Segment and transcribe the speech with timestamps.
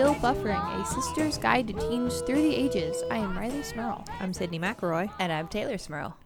[0.00, 3.02] welcome to Still Buffering, a sister's guide to teens through the ages.
[3.10, 4.04] I am Rileigh Smirl.
[4.18, 5.10] I'm Sydnee McElroy.
[5.18, 6.16] And I'm Taylor Smirl.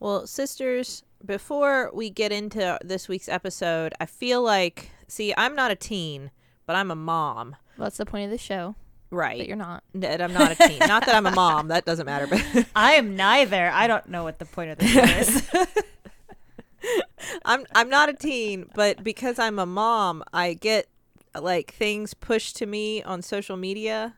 [0.00, 5.70] Well, sisters, before we get into this week's episode, I feel like, see, I'm not
[5.70, 6.32] a teen,
[6.66, 7.56] but I'm a mom.
[7.78, 8.74] Well, that's the point of the show,
[9.08, 9.46] but Right.
[9.46, 9.84] you're not.
[9.94, 10.80] That I'm not a teen.
[10.80, 11.68] not that I'm a mom.
[11.68, 12.26] That doesn't matter.
[12.26, 13.70] But I am neither.
[13.70, 15.50] I don't know what the point of this show is.
[17.44, 20.88] I'm I'm not a teen, but because I'm a mom, I get
[21.40, 24.14] like things pushed to me on social media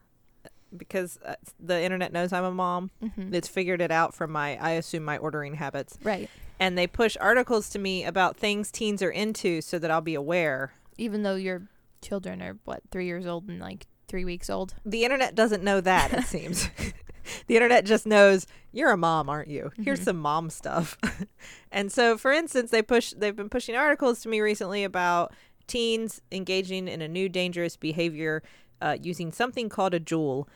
[0.76, 2.90] because uh, the internet knows I'm a mom.
[3.02, 3.32] Mhm.
[3.32, 5.98] It's figured it out from my I assume my ordering habits.
[6.02, 6.28] Right.
[6.58, 10.14] And they push articles to me about things teens are into so that I'll be
[10.14, 10.72] aware.
[10.98, 11.68] Even though your
[12.00, 14.74] children are, what, three years old and like three weeks old?
[14.84, 16.68] The internet doesn't know that, it seems.
[17.46, 19.72] the internet just knows you're a mom, aren't you?
[19.76, 20.96] Here's some mom stuff.
[21.72, 25.32] and so for instance, they push they've been pushing articles to me recently about
[25.66, 28.42] teens engaging in a new dangerous behavior
[28.80, 30.48] uh, using something called a JUUL.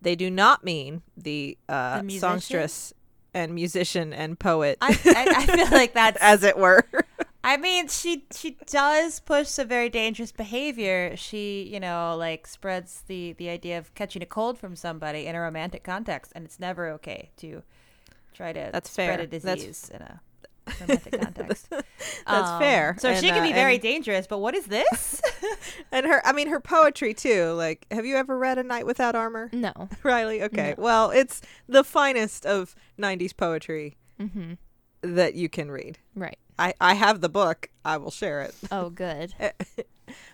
[0.00, 2.92] They do not mean the, uh, The songstress
[3.34, 6.18] and musician and poet, I, I, I feel like that's.
[6.20, 6.84] as it were.
[7.44, 11.16] I mean, she she does push some very dangerous behavior.
[11.16, 15.34] She, you know, like spreads the the idea of catching a cold from somebody in
[15.34, 17.62] a romantic context, and it's never okay to
[18.34, 19.24] try to That's spread fair.
[19.24, 20.20] a That's- disease in a
[20.80, 21.68] romantic context.
[21.70, 22.96] That's Um, fair.
[22.98, 25.20] So she And, can uh, be very and- dangerous, but what is this?
[25.90, 27.52] And her, I mean, her poetry too.
[27.52, 29.48] Like, have you ever read A Night Without Armor?
[29.52, 29.72] No.
[30.02, 30.42] Rileigh?
[30.42, 30.74] Okay.
[30.76, 30.82] No.
[30.82, 34.54] Well, it's the finest of 90s poetry Mm-hmm.
[35.02, 35.98] that you can read.
[36.14, 36.36] Right.
[36.58, 37.70] I, I have the book.
[37.84, 38.54] I will share it.
[38.70, 39.32] Oh, good.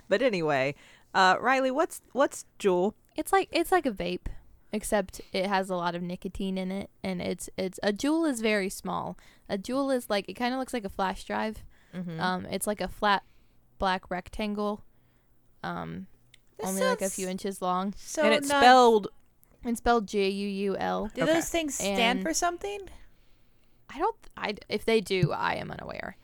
[0.09, 0.75] But anyway,
[1.14, 2.94] uh, Rileigh, what's what's Jewel?
[3.16, 4.26] It's like it's like a vape,
[4.74, 8.40] except it has a lot of nicotine in it, and it's it's a JUUL is
[8.42, 9.16] very small.
[9.48, 11.62] A JUUL is like it kind of looks like a flash drive.
[11.94, 12.20] Mm-hmm.
[12.20, 13.22] Um, it's like a flat
[13.78, 14.82] black rectangle,
[15.62, 16.06] um,
[16.58, 17.94] This only like a few inches long.
[17.96, 19.08] So and it's not- spelled.
[19.64, 21.10] It's spelled J U U L.
[21.14, 21.32] Do Okay.
[21.34, 22.80] those things stand And- for something?
[23.88, 24.16] I don't.
[24.36, 26.16] I if they do, I am unaware.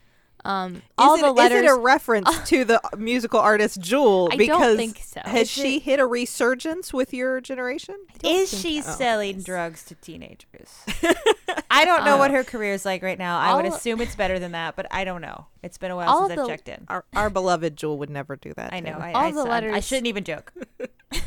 [0.43, 1.59] Um, Is all it, the letters.
[1.59, 4.27] is it a reference to the musical artist Jewel?
[4.31, 5.21] I don't because think so.
[5.23, 7.95] has Is she it- hit a resurgence with your generation?
[8.23, 8.91] Is she so.
[8.91, 9.43] selling Yes.
[9.45, 10.69] drugs to teenagers?
[11.69, 13.37] I don't know Uh, what her career is like right now.
[13.39, 15.45] I would assume it's better than that, but I don't know.
[15.61, 16.85] It's been a while since the- I've checked in.
[16.87, 18.73] Our, our beloved Jewel would never do that.
[18.73, 18.97] I know.
[18.99, 19.41] I, All I, the
[19.71, 20.51] I- I shouldn't even joke.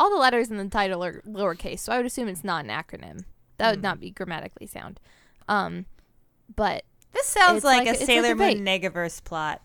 [0.00, 2.70] all the letters in the title are lowercase, so I would assume it's not an
[2.70, 3.24] acronym.
[3.58, 3.82] That would Hmm.
[3.82, 5.00] not be grammatically sound.
[5.48, 5.86] Um,
[6.54, 8.64] but This sounds like, like- a like Sailor a Moon.
[8.64, 9.60] Negaverse plot.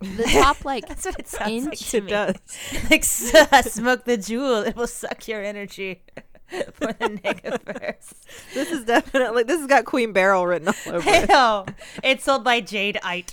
[0.00, 2.10] the top like That's what it sounds like to it me.
[2.10, 2.36] does.
[2.90, 3.04] Like
[3.64, 6.02] smoke the JUUL, it will suck your energy
[6.74, 8.12] for the Negaverse.
[8.54, 11.28] This is definitely this has got Queen Beryl written all over I it.
[11.28, 11.64] know.
[12.04, 13.32] It's sold by Jadeite.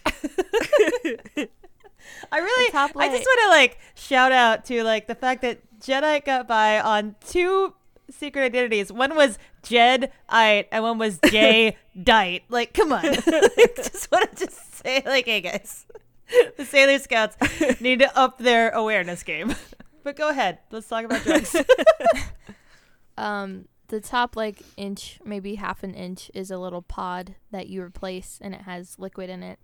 [2.32, 6.24] I really, I just want to like shout out to like the fact that Jedi
[6.26, 7.74] got by on two
[8.10, 8.92] secret identities.
[8.92, 12.44] One was Jed Ite and one was Jay Dite.
[12.50, 13.04] Like, come on.
[13.56, 15.86] Like, just want to just say, like, hey guys,
[16.58, 17.38] the Sailor Scouts
[17.82, 19.56] need to up their awareness game.
[20.04, 21.56] But go ahead, let's talk about drugs.
[23.18, 27.82] um the top like inch, maybe half an inch, is a little pod that you
[27.82, 29.60] replace, and it has liquid in it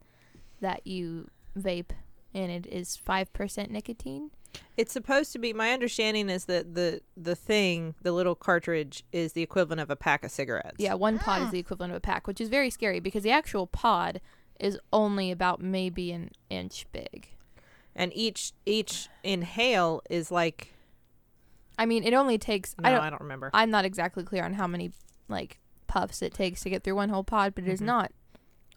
[0.62, 1.92] that you vape,
[2.34, 4.32] and it is five percent nicotine.
[4.78, 5.52] It's supposed to be.
[5.54, 9.96] My understanding is that the the thing, the little cartridge, is the equivalent of a
[9.96, 10.78] pack of cigarettes.
[10.80, 13.32] Yeah, one pod is the equivalent of a pack, which is very scary because the
[13.32, 14.22] actual pod
[14.60, 17.30] is only about maybe an inch big.
[17.96, 20.74] and each each inhale is like.
[21.78, 22.76] I mean, it only takes.
[22.82, 23.12] No, I I don't.
[23.12, 23.50] don't, remember.
[23.54, 24.92] I'm not exactly clear on how many
[25.28, 27.86] like puffs it takes to get through one whole pod, but it is Mhm.
[27.86, 28.12] not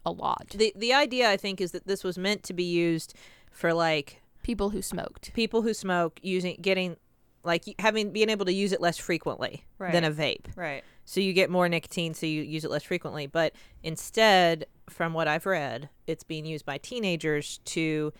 [0.05, 0.49] a lot.
[0.55, 3.13] the The idea, I think, is that this was meant to be used
[3.51, 5.33] for like People who smoked.
[5.33, 6.97] people who smoke using getting
[7.45, 10.45] like having being able to use it less frequently than a vape.
[10.55, 10.83] right.
[11.05, 13.27] So you get more nicotine, so you use it less frequently.
[13.27, 13.53] But
[13.83, 18.13] instead, from what I've read, it's being used by teenagers to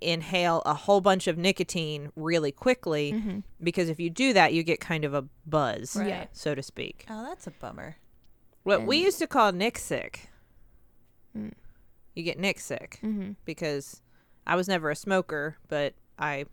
[0.00, 3.42] inhale a whole bunch of nicotine really quickly Mhm.
[3.62, 6.08] because if you do that, you get kind of a buzz, Right.
[6.08, 6.26] Yeah.
[6.32, 7.04] so to speak.
[7.08, 7.96] Oh, that's a bummer.
[8.64, 10.28] What we used to call Nick sick.
[11.36, 11.52] Mm.
[12.14, 13.32] You get Nick sick Mm-hmm.
[13.44, 14.00] because
[14.48, 16.46] I was never a smoker, but I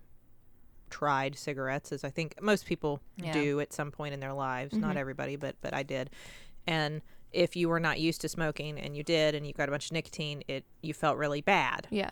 [0.90, 3.34] tried cigarettes as I think most people Yeah.
[3.34, 4.76] do at some point in their lives.
[4.76, 5.00] Not Mhm.
[5.00, 6.10] everybody, but but I did.
[6.68, 7.02] And
[7.32, 9.86] if you were not used to smoking and you did and you got a bunch
[9.88, 11.88] of nicotine, it you felt really bad.
[11.90, 12.12] Yeah.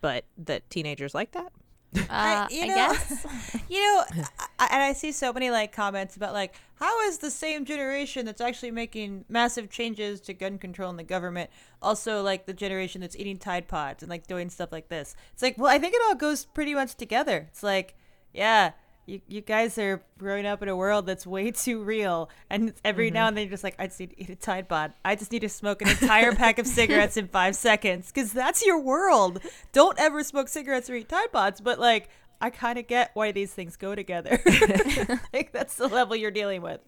[0.00, 1.52] But that teenagers like that?
[1.94, 3.26] Uh, I, you I know- guess.
[3.68, 4.04] You know,
[4.58, 8.26] I, and I see so many like comments about like how is the same generation
[8.26, 11.48] that's actually making massive changes to gun control in the government
[11.80, 15.14] also like the generation that's eating Tide Pods and like doing stuff like this.
[15.32, 17.46] It's like, well, I think it all goes pretty much together.
[17.50, 17.94] It's like,
[18.34, 18.72] yeah,
[19.06, 23.08] you you guys are growing up in a world that's way too real, and every
[23.08, 23.14] mm-hmm.
[23.14, 24.92] now and then you're just like, I just need to eat a Tide Pod.
[25.04, 28.64] I just need to smoke an entire pack of cigarettes in five seconds because that's
[28.64, 29.40] your world.
[29.72, 32.08] Don't ever smoke cigarettes or eat Tide Pods, but like.
[32.44, 34.42] I kind of get why these things go together.
[35.32, 36.80] like that's the level you're dealing with.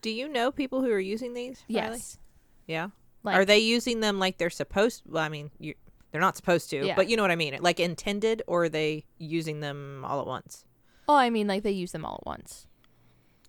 [0.00, 1.58] Do you know people who are using these?
[1.68, 1.74] Rileigh?
[1.74, 2.18] yes.
[2.66, 2.88] Yeah.
[3.22, 5.02] Like, are they using them like they're supposed?
[5.06, 5.74] Well, I mean, you,
[6.10, 6.96] they're not supposed to, Yeah.
[6.96, 7.54] but you know what I mean.
[7.60, 10.64] Like intended, or are they using them all at once
[11.08, 12.66] Oh, I mean, like they use them all at once.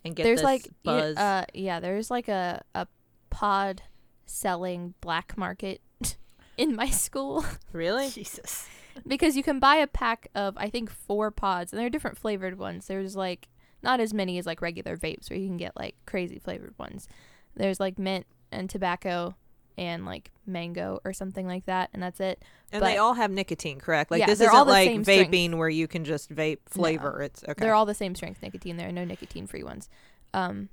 [0.05, 1.17] and get there's this like, you- buzz?
[1.17, 2.87] uh, yeah, there's like a a
[3.29, 3.81] pod
[4.25, 5.81] selling black market
[6.57, 8.09] in my school really?
[8.09, 8.67] Jesus.
[9.07, 12.57] because you can buy a pack of I think four pods and they're different flavored
[12.57, 12.87] ones.
[12.87, 13.47] There's like
[13.83, 17.07] not as many as like regular vapes where you can get like crazy flavored ones.
[17.55, 19.35] There's like mint and tobacco
[19.79, 22.43] and like mango or something like that, and that's it.
[22.71, 24.11] And but- they all have nicotine, correct?
[24.11, 25.55] Like Yeah, this isn't all like vaping strength.
[25.55, 27.21] where you can just vape flavor.
[27.21, 27.53] It's okay.
[27.57, 28.75] They're all the same strength nicotine.
[28.75, 29.87] There are no nicotine free ones.
[30.33, 30.67] Um,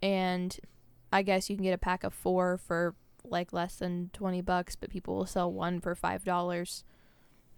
[0.00, 0.56] and
[1.12, 4.76] I guess you can get a pack of four for like less than 20 bucks,
[4.76, 6.84] but people will sell one for $5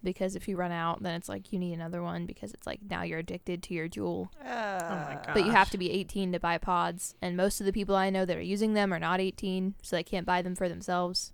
[0.02, 2.80] because if you run out, then it's like you need another one because it's like
[2.88, 4.30] now you're addicted to your JUUL.
[4.40, 5.30] Oh my god!
[5.34, 8.10] But you have to be 18 to buy pods, and most of the people I
[8.10, 11.32] know that are using them are not 18, so they can't buy them for themselves.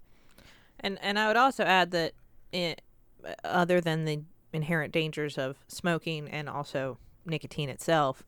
[0.81, 2.13] And and I would also add that,
[2.53, 2.83] it,
[3.45, 4.23] other than the
[4.53, 8.25] inherent dangers of smoking and also nicotine itself,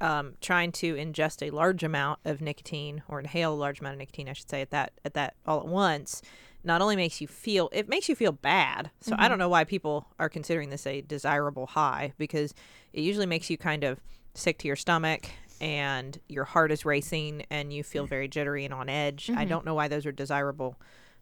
[0.00, 3.98] um, trying to ingest a large amount of nicotine or inhale a large amount of
[3.98, 6.22] nicotine, I should say, at that at that all at once,
[6.68, 8.90] not only makes you feel it makes you feel bad.
[9.00, 12.54] So I don't know why people are considering this a desirable high because
[12.92, 13.98] it usually makes you kind of
[14.34, 15.26] sick to your stomach
[15.60, 19.28] and your heart is racing and you feel very jittery and on edge.
[19.34, 20.76] I don't know why those are desirable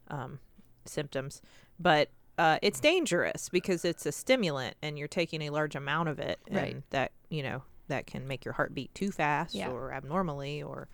[0.09, 0.41] um,
[0.85, 1.41] symptoms,
[1.81, 6.19] but uh, it's dangerous because it's a stimulant and you're taking a large amount of
[6.19, 6.77] it, and Right.
[6.91, 9.71] that you know that can make your heart beat too fast Yeah.
[9.71, 10.89] or abnormally or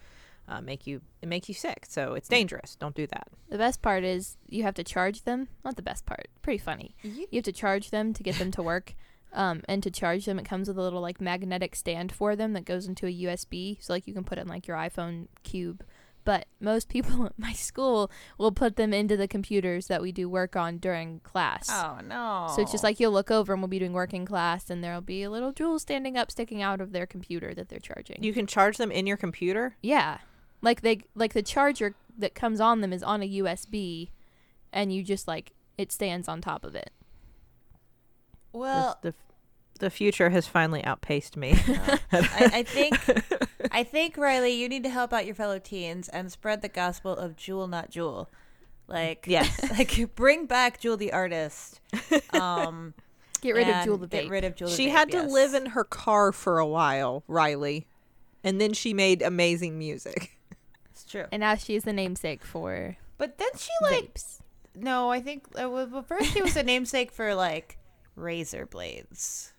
[0.49, 1.87] uh, make you it make you sick.
[1.89, 2.77] So it's dangerous.
[2.77, 3.29] Don't do that.
[3.49, 5.49] The best part is you have to charge them.
[5.65, 6.29] Not the best part.
[6.43, 6.95] Pretty funny.
[7.03, 8.95] You have to charge them to get them to work.
[9.35, 12.53] Um, and to charge them, it comes with a little like magnetic stand for them
[12.53, 13.83] that goes into a USB.
[13.83, 15.83] So like you can put it in like your iPhone cube.
[16.25, 20.29] But most people at my school will put them into the computers that we do
[20.29, 21.69] work on during class.
[21.71, 22.49] Oh no.
[22.55, 24.85] So it's just like you'll look over and we'll be doing work in class, and
[24.85, 28.23] there'll be a little JUUL standing up, sticking out of their computer that they're charging.
[28.23, 29.77] You can charge them in your computer.
[29.83, 30.19] Yeah.
[30.63, 34.11] Like they like the charger that comes on them is on a USB
[34.73, 36.91] and you just like it stands on top of it.
[38.53, 39.17] well, the, the
[39.81, 41.53] the future has finally outpaced me.
[42.13, 42.99] I, I think
[43.73, 47.13] I think Rileigh, you need to help out your fellow teens and spread the gospel
[47.17, 48.31] of Jewel, not Jewel.
[48.87, 49.71] Like Yes.
[49.71, 51.81] like bring back Jewel the artist.
[52.33, 52.95] Um,
[53.41, 54.71] Get rid of Jewel the Get rid of Jewel.
[54.71, 55.33] the she vape, had to yes.
[55.33, 57.87] live in her car for a while, Rileigh,
[58.45, 60.39] and then she made amazing music.
[61.13, 61.27] It's true.
[61.33, 64.41] and now she's the namesake for But then she like vapes.
[64.75, 67.77] no, I think uh, well, well, first she was a namesake for like
[68.17, 69.53] razor blades.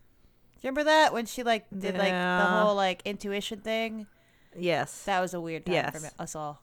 [0.63, 4.07] Remember that when she like did like the whole like intuition thing?
[4.57, 5.03] Yes.
[5.03, 6.03] That was a weird time for Yes.
[6.03, 6.62] me- us all.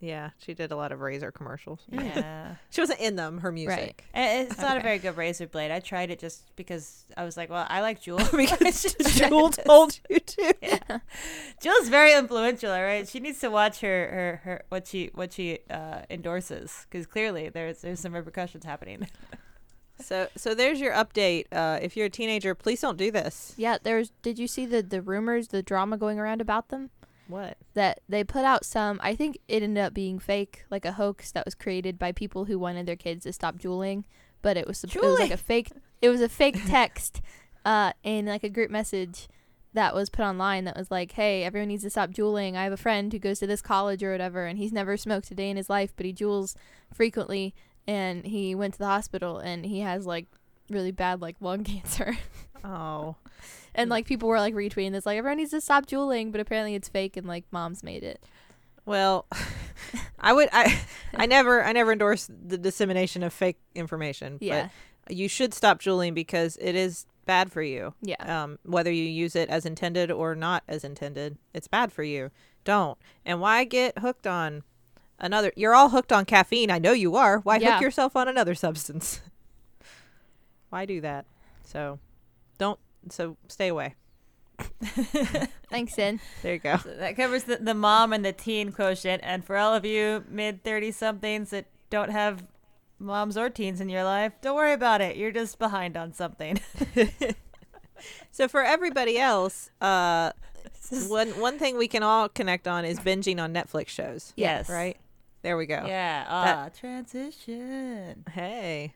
[0.00, 1.80] Yeah, she did a lot of razor commercials.
[1.90, 2.54] Yeah.
[2.70, 3.76] She wasn't in them, her music.
[3.78, 4.02] Right.
[4.14, 5.70] And it's not a very good razor blade.
[5.70, 8.18] I tried it just because I was like, well, I like Jewel.
[8.32, 10.54] because Jewel told you to.
[10.62, 10.98] Yeah.
[11.60, 13.08] Jewel's very influential, all right.
[13.08, 17.48] She needs to watch her her, her what she what she uh, endorses because clearly
[17.48, 19.08] there's there's some repercussions happening.
[20.00, 21.46] So, so there's your update.
[21.50, 23.54] Uh, if you're a teenager, please don't do this.
[23.56, 26.90] Yeah, there's did you see the the rumors, the drama going around about them?
[27.28, 27.58] What?
[27.74, 31.30] That they put out some I think it ended up being fake, like a hoax
[31.32, 34.04] that was created by people who wanted their kids to stop juuling,
[34.42, 35.70] but it was it was like a fake
[36.00, 37.20] it was a fake text
[37.64, 39.28] uh in like a group message
[39.74, 42.56] that was put online that was like, "Hey, everyone needs to stop juuling.
[42.56, 45.30] I have a friend who goes to this college or whatever, and he's never smoked
[45.30, 46.54] a day in his life, but he juuls
[46.92, 47.54] frequently,
[47.86, 50.26] and he went to the hospital, and he has like
[50.70, 52.16] really bad like lung cancer."
[52.64, 53.16] Oh,
[53.74, 56.74] and like people were like retweeting this, like everyone needs to stop juuling, but apparently
[56.74, 58.22] it's fake, and like moms made it.
[58.84, 59.26] well,
[60.20, 60.48] I would.
[60.52, 60.80] I,
[61.14, 64.38] I never, I never endorse the dissemination of fake information.
[64.40, 64.68] Yeah,
[65.06, 67.94] But you should stop juuling because it is bad for you.
[68.02, 72.02] yeah, Um, whether you use it as intended or not as intended, it's bad for
[72.02, 72.30] you.
[72.64, 72.98] Don't.
[73.24, 74.62] And why get hooked on
[75.18, 75.52] another?
[75.54, 76.70] You're all hooked on caffeine.
[76.70, 77.38] I know you are.
[77.40, 77.74] Why Yeah.
[77.74, 79.20] hook yourself on another substance?
[80.70, 81.26] why do that?
[81.64, 81.98] So,
[82.58, 82.78] don't
[83.10, 83.94] so stay away.
[85.70, 86.20] Thanks, Sin.
[86.42, 86.78] There you go.
[86.78, 89.22] So that covers the, the mom and the teen quotient.
[89.24, 92.44] And for all of you mid 30 somethings that don't have
[92.98, 95.16] moms or teens in your life, don't worry about it.
[95.16, 96.60] You're just behind on something.
[98.30, 100.32] So for everybody else, uh,
[101.08, 104.32] one one thing we can all connect on is binging on Netflix shows.
[104.36, 104.68] Yes.
[104.68, 104.96] Right.
[105.42, 105.84] There we go.
[105.86, 106.24] Yeah.
[106.28, 108.24] Ah, transition.
[108.30, 108.94] Hey.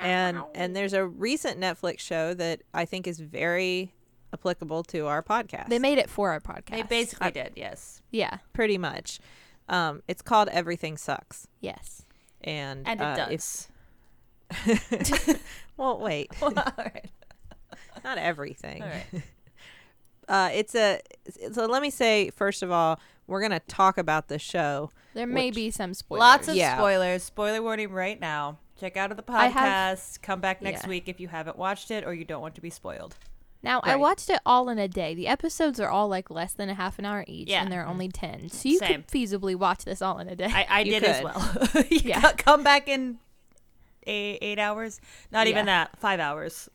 [0.00, 3.92] And and there's a recent Netflix show that I think is very
[4.32, 5.68] applicable to our podcast.
[5.68, 6.70] They made it for our podcast.
[6.70, 8.00] They basically did, yes.
[8.10, 8.38] Yeah.
[8.52, 9.18] pretty much.
[9.68, 11.46] Um, it's called Everything Sucks.
[11.60, 12.04] Yes.
[12.42, 13.68] And And it uh, does.
[14.66, 15.40] If,
[15.76, 17.10] well, wait, all right.
[18.04, 18.82] not everything.
[18.82, 19.22] All right.
[20.28, 21.00] Uh, it's a
[21.52, 21.66] so.
[21.66, 24.90] Let me say first of all, we're gonna talk about the show.
[25.14, 26.20] There may Which- be some spoilers.
[26.20, 26.76] Lots of Yeah.
[26.76, 27.22] spoilers.
[27.24, 28.58] Spoiler warning right now.
[28.80, 29.52] Check out of the podcast.
[29.52, 30.88] have- Come back next Yeah.
[30.88, 33.14] week if you haven't watched it or you don't want to be spoiled.
[33.62, 35.14] Now I watched it all in a day.
[35.14, 37.60] The episodes are all like less than a half an hour each, Yeah.
[37.62, 38.48] and they're only ten.
[38.48, 39.02] So you Same.
[39.02, 40.48] could feasibly watch this all in a day.
[40.50, 41.84] I, I did as well.
[41.90, 42.32] Yeah.
[42.38, 43.18] Come back in
[44.06, 44.98] eight, eight hours.
[45.30, 45.84] Not even Yeah.
[45.84, 45.98] that.
[45.98, 46.70] Five hours.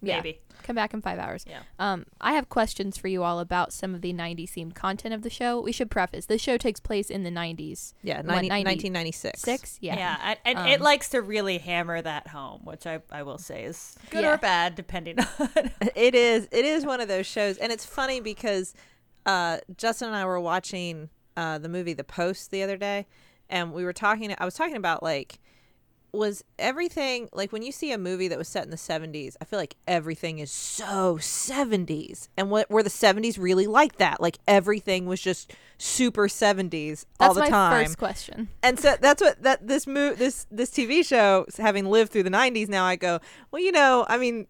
[0.00, 0.16] Yeah.
[0.16, 0.40] Maybe.
[0.62, 1.44] Come back in five hours.
[1.48, 1.60] Yeah.
[1.78, 5.22] Um, I have questions for you all about some of the '90s themed content of
[5.22, 5.60] the show.
[5.60, 7.94] We should preface: this show takes place in the '90s.
[8.02, 9.40] Yeah, What, 90, 90 1996.
[9.40, 9.96] Six, yeah.
[9.96, 10.16] Yeah.
[10.44, 13.64] and and it Um, likes to really hammer that home, which I, I will say
[13.64, 14.34] is good Yeah.
[14.34, 15.70] or bad, depending on.
[15.94, 16.48] It is.
[16.52, 18.74] It is one of those shows, and it's funny because
[19.26, 23.06] uh, Justin and I were watching uh, the movie The Post the other day,
[23.48, 24.34] and we were talking.
[24.38, 25.38] I was talking about like,
[26.12, 29.36] was everything like when you see a movie that was set in the seventies?
[29.40, 34.20] I feel like everything is so seventies, and what were the seventies really like that?
[34.20, 38.48] Like everything was just super seventies all That's the my time first question.
[38.62, 42.30] and so that's what that this move this this TV show having lived through the
[42.30, 43.20] 90s now I go
[43.52, 44.48] well you know I mean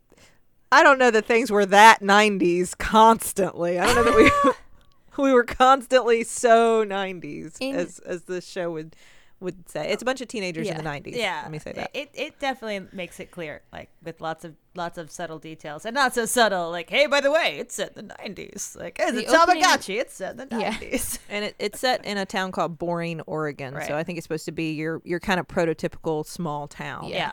[0.72, 4.52] I don't know that things were that 90s constantly I don't know that we
[5.22, 8.96] we were constantly so 90s In- as as the show would
[9.40, 11.40] would say it's a bunch of teenagers in the 90s yeah.
[11.42, 14.98] let me say that It it definitely makes it clear, like with lots of lots
[14.98, 16.70] of subtle details, and not so subtle.
[16.70, 18.76] Like, hey, by the way, it's set in the nineties.
[18.78, 20.70] Like, hey, The the opening- Tamagotchi, it's set in the Yeah.
[20.70, 21.18] nineties.
[21.28, 23.86] and it, it's set in a town called Boring Oregon Right.
[23.86, 27.32] so I think it's supposed to be your your kind of prototypical small town Yeah.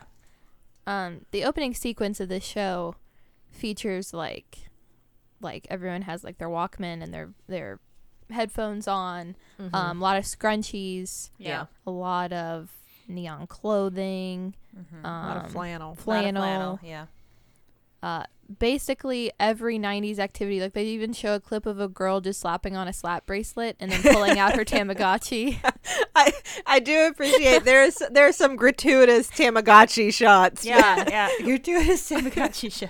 [0.88, 2.96] Um, the opening sequence of this show
[3.52, 4.70] features like,
[5.42, 7.80] like everyone has like their Walkman and their their
[8.30, 9.36] headphones on.
[9.60, 9.76] Mm-hmm.
[9.76, 11.30] Um, a lot of scrunchies.
[11.38, 11.66] Yeah.
[11.88, 12.72] A lot of
[13.08, 14.56] neon clothing.
[15.04, 16.80] a lot Um, of flannel Lot of flannel.
[16.84, 17.06] Yeah.
[18.04, 18.24] uh,
[18.60, 22.76] basically every 90s activity like they even show a clip of a girl just slapping
[22.76, 25.58] on a slap bracelet and then pulling out her tamagotchi
[26.16, 26.32] I
[26.68, 31.30] I do appreciate there's there are some gratuitous Tamagotchi shots Yeah, yeah.
[31.40, 32.90] You're doing a Tamagotchi show.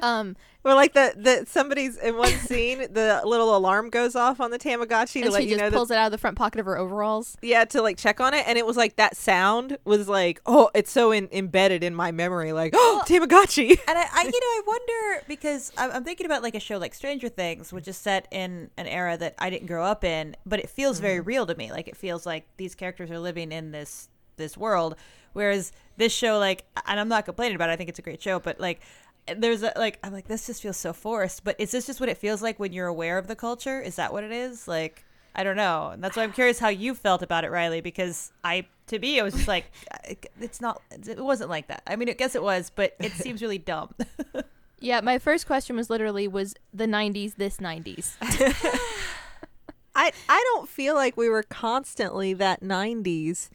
[0.00, 4.50] um Well, like the the somebody's in one scene, the little alarm goes off on
[4.50, 5.94] the Tamagotchi to and let she you just know pulls that.
[5.94, 8.44] it out of the front pocket of her overalls Yeah, to like check on it,
[8.48, 12.10] and it was like that sound was like, oh, it's so in, embedded in my
[12.10, 13.78] memory, like, oh, Tamagotchi.
[13.88, 16.78] And I, I, you know, I wonder because I'm, I'm thinking about like a show
[16.78, 20.34] like Stranger Things, which is set in an era that I didn't grow up in,
[20.44, 21.28] but it feels very mm-hmm.
[21.28, 21.70] real to me.
[21.70, 24.96] Like it feels like these characters are living in this this world,
[25.32, 27.74] whereas this show, like, and I'm not complaining about it.
[27.74, 28.80] I think it's a great show, but like.
[29.34, 32.08] There's a, like I'm like this just feels so forced, but is this just what
[32.08, 33.80] it feels like when you're aware of the culture?
[33.80, 34.68] Is that what it is?
[34.68, 35.04] Like
[35.34, 35.90] I don't know.
[35.90, 39.18] And that's why I'm curious how you felt about it, Rileigh, because I to me
[39.18, 39.70] it was just like
[40.40, 41.82] it's not it wasn't like that.
[41.86, 43.94] I mean, I guess it was, but it seems really dumb.
[44.78, 48.12] yeah my first question was literally was the 90s this 90s
[49.96, 53.48] I I don't feel like we were constantly that '90s,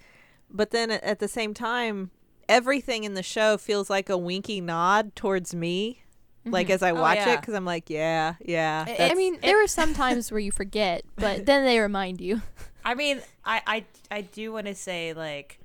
[0.50, 2.10] but then at, at the same time,
[2.52, 6.04] everything in the show feels like a winky nod towards me.
[6.42, 6.54] Mm-hmm.
[6.54, 7.36] Like as I oh, watch it, yeah.
[7.40, 8.86] because I'm like, yeah, yeah.
[8.88, 12.20] I- i that's- mean there are some times where you forget but then they remind
[12.20, 12.42] you
[12.84, 15.60] I mean, I I, I do want to say like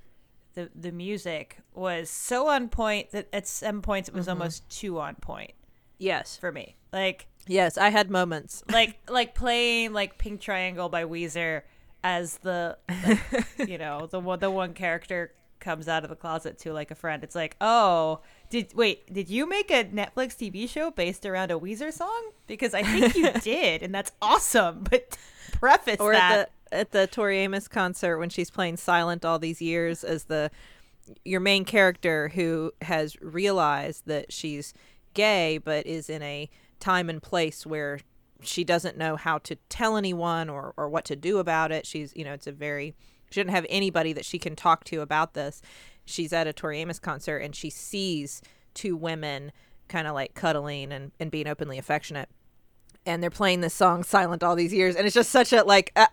[0.53, 4.41] the the music was so on point that at some points it was mm-hmm.
[4.41, 5.51] almost too on point
[5.97, 6.75] yes, for me.
[6.93, 7.77] Like yes.
[7.77, 8.63] I had moments.
[8.71, 11.63] like like playing like Pink Triangle by Weezer
[12.03, 13.19] as the like,
[13.67, 16.95] you know the one the one character comes out of the closet to like a
[16.95, 17.23] friend.
[17.23, 21.59] It's like oh did wait did you make a Netflix TV show based around a
[21.59, 22.31] Weezer song?
[22.47, 24.85] Because I think you did, and that's awesome.
[24.89, 25.17] But
[25.51, 26.31] preface or that.
[26.31, 30.25] at the at the Tori Amos concert when she's playing silent all these years as
[30.25, 30.51] the
[31.23, 34.73] your main character who has realized that she's
[35.13, 36.49] gay but is in a
[36.79, 37.99] time and place where
[38.41, 41.85] she doesn't know how to tell anyone or, or what to do about it.
[41.85, 42.95] She's you know, it's a very
[43.29, 45.61] she doesn't have anybody that she can talk to about this.
[46.05, 48.41] She's at a Tori Amos concert and she sees
[48.73, 49.51] two women
[49.87, 52.29] kind of like cuddling and, and being openly affectionate.
[53.05, 54.95] And they're playing this song silent all these years.
[54.95, 56.07] And it's just such a like, uh,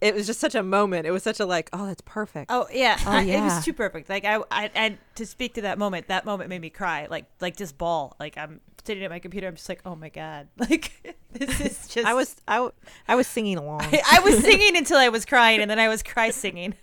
[0.00, 1.06] it was just such a moment.
[1.06, 2.50] It was such a like, oh, that's perfect.
[2.50, 4.08] Oh yeah, Oh, it was too perfect.
[4.08, 7.06] Like I, I, and to speak to that moment, that moment made me cry.
[7.10, 8.16] Like, like just ball.
[8.20, 9.46] Like I'm sitting at my computer.
[9.46, 10.48] I'm just like, oh my god.
[10.58, 12.06] Like this is just.
[12.06, 12.72] I was I, w-
[13.06, 13.82] I was singing along.
[13.82, 16.74] I, I was singing until I was crying, and then I was cry singing.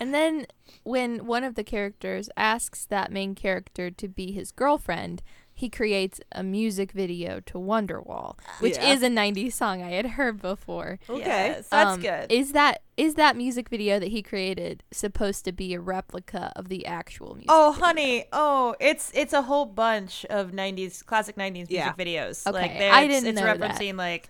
[0.00, 0.46] And then
[0.82, 6.20] when one of the characters asks that main character to be his girlfriend, he creates
[6.32, 8.92] a music video to Wonderwall, which Yeah.
[8.92, 10.98] is a 90s song I had heard before.
[11.08, 11.20] Okay.
[11.20, 12.32] Yes, that's Um, good.
[12.32, 16.68] Is that is that music video that he created supposed to be a replica of
[16.68, 17.48] the actual music?
[17.50, 17.84] Oh, video?
[17.86, 18.24] honey.
[18.32, 21.92] Oh, it's it's a whole bunch of '90s classic '90s Yeah.
[21.96, 22.46] music videos.
[22.46, 23.58] Okay, like there- I didn't it's know that.
[23.58, 24.28] referencing like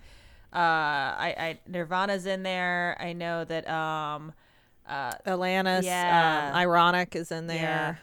[0.55, 2.97] uh, I, I Nirvana's in there.
[2.99, 4.33] I know that um,
[4.89, 6.49] uh, Alanis, Yeah.
[6.53, 7.57] um, Ironic is in there.
[7.57, 7.95] Yeah.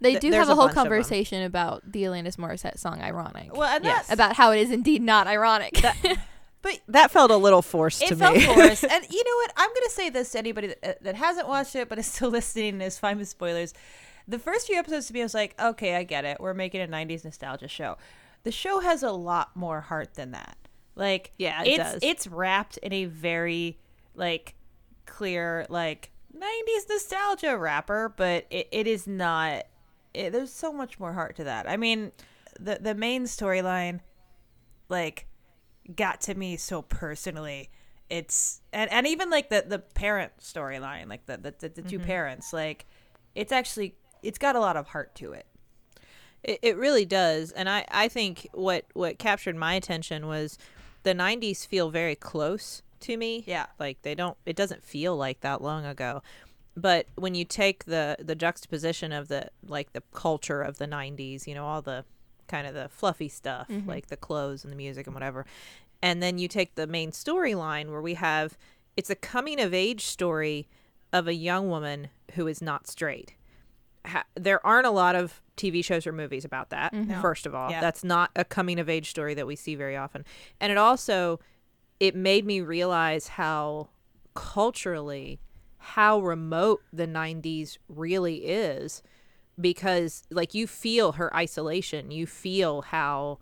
[0.00, 3.56] They do there's have a a whole bunch conversation about the Alanis Morissette song "Ironic,"
[3.56, 4.12] well, and Yes.
[4.12, 5.80] about how it is indeed not ironic.
[6.62, 8.44] but That felt a little forced it to felt me.
[8.44, 8.84] forced.
[8.90, 9.52] and you know what?
[9.56, 12.30] I'm gonna say this to anybody that, uh, that hasn't watched it but is still
[12.38, 13.74] listening and is fine with spoilers.
[14.26, 16.38] The first few episodes to me, I was like, okay, I get it.
[16.40, 17.96] We're making a '90s nostalgia show.
[18.42, 20.56] The show has a lot more heart than that.
[20.94, 21.98] Like, Yeah, it it's does.
[22.02, 23.78] it's wrapped in a very
[24.14, 24.54] like
[25.06, 29.64] clear like '90s nostalgia wrapper, but it, it is not.
[30.12, 31.68] It, there's so much more heart to that.
[31.68, 32.12] I mean,
[32.60, 34.00] the the main storyline,
[34.88, 35.26] like
[35.96, 37.70] got to me so personally
[38.10, 41.88] it's and, and even like the the parent storyline like the the, the, the Mm-hmm.
[41.88, 42.86] 2 parents like
[43.34, 45.46] it's actually it's got a lot of heart to it
[46.42, 50.56] It, it really does, and I, I think what what captured my attention was
[51.02, 53.44] the '90s feel very close to me.
[53.46, 53.66] Yeah.
[53.78, 54.36] like they don't.
[54.46, 56.22] It doesn't feel like that long ago.
[56.76, 61.46] But when you take the the juxtaposition of the like the culture of the '90s,
[61.46, 62.04] you know, all the
[62.46, 65.44] kind of the fluffy stuff, like the clothes and the music and whatever,
[66.02, 68.56] and then you take the main storyline where we have
[68.96, 70.68] it's a coming of age story
[71.12, 73.34] of a young woman who is not straight
[74.04, 76.92] ha- there aren't a lot of TV shows or movies about that.
[76.92, 77.20] Mm-hmm.
[77.20, 77.80] First of all, Yeah.
[77.80, 80.24] that's not a coming of age story that we see very often.
[80.60, 81.40] And it also
[81.98, 83.88] it made me realize how
[84.34, 85.40] culturally
[85.78, 89.02] how remote the 90s really is
[89.60, 92.10] because like you feel her isolation.
[92.12, 93.38] You feel how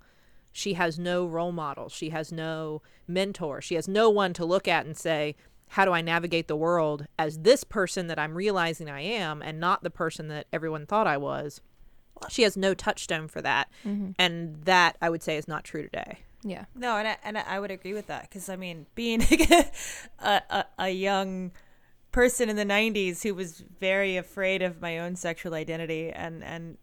[0.57, 1.91] she has no role model.
[1.91, 3.61] She has no mentor.
[3.61, 5.37] She has no one to look at and say,
[5.69, 9.61] how do I navigate the world as this person that I'm realizing I am and
[9.61, 11.61] not the person that everyone thought I was?
[12.31, 13.69] She has no touchstone for that.
[13.85, 14.13] Mm-hmm.
[14.19, 16.21] And that I would say is not true today.
[16.43, 16.65] yeah.
[16.75, 19.21] no and I, and I would agree with that because i mean being
[20.21, 21.51] a, a, a young
[22.13, 26.79] person in the 90s who was very afraid of my own sexual identity and and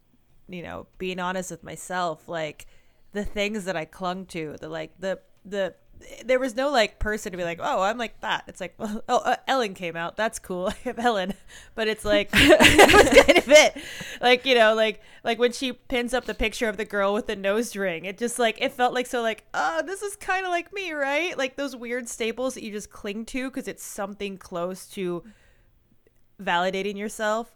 [0.48, 2.68] you know being honest with myself like
[3.14, 5.74] the things that i clung to the like the the
[6.26, 8.44] there was no like person to be like oh i'm like that.
[8.48, 10.18] It's like well, oh uh, ellen came out.
[10.18, 10.68] That's cool.
[10.72, 11.34] I have ellen.
[11.76, 13.78] But it's like that was kind of it.
[14.22, 17.28] Like you know like like when she pins up the picture of the girl with
[17.28, 20.46] the nose ring it just like it felt like so like oh this is kind
[20.46, 21.38] of like me right?
[21.38, 25.24] Like those weird staples that you just cling to because it's something close to
[26.42, 27.54] validating yourself.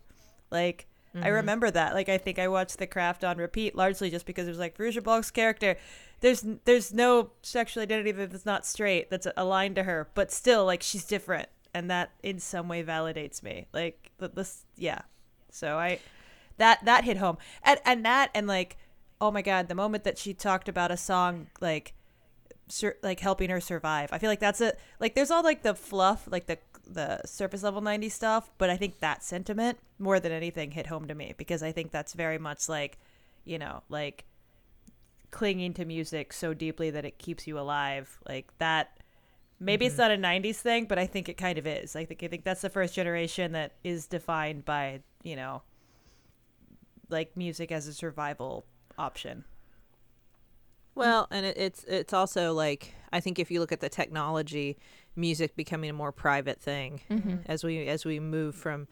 [0.52, 0.88] Like
[1.22, 1.36] I mm-hmm.
[1.36, 1.94] remember that.
[1.94, 4.78] Like I think I watched The Craft on repeat largely just because it was like
[4.78, 5.78] Fairuza Balk's character.
[6.20, 10.82] There's there's no sexual identity that's not straight that's aligned to her, but still like
[10.82, 13.68] she's different, and that in some way validates me.
[13.74, 15.02] Like this, yeah.
[15.52, 16.00] So I
[16.58, 18.78] that that hit home, and and that and like
[19.20, 21.94] oh my god, the moment that she talked about a song like
[22.68, 24.10] sur- like helping her survive.
[24.12, 26.58] I feel like that's a like there's all like the fluff, like the
[26.90, 31.08] the surface level 90s stuff, but I think that sentiment more than anything hit home
[31.08, 32.98] to me because I think that's very much like,
[33.44, 34.26] you know, like
[35.32, 38.20] clinging to music so deeply that it keeps you alive.
[38.28, 38.98] Like that
[39.60, 40.22] maybe it's mm-hmm.
[40.22, 41.96] not a 90s thing, but I think it kind of is.
[41.96, 45.64] I think I think that's the first generation that is defined by, you know,
[47.10, 48.66] like music as a survival
[48.98, 49.44] option.
[50.98, 54.78] Well, and it, it's it's also like I think if you look at the technology,
[55.16, 58.88] music becoming a more private thing as we as we move from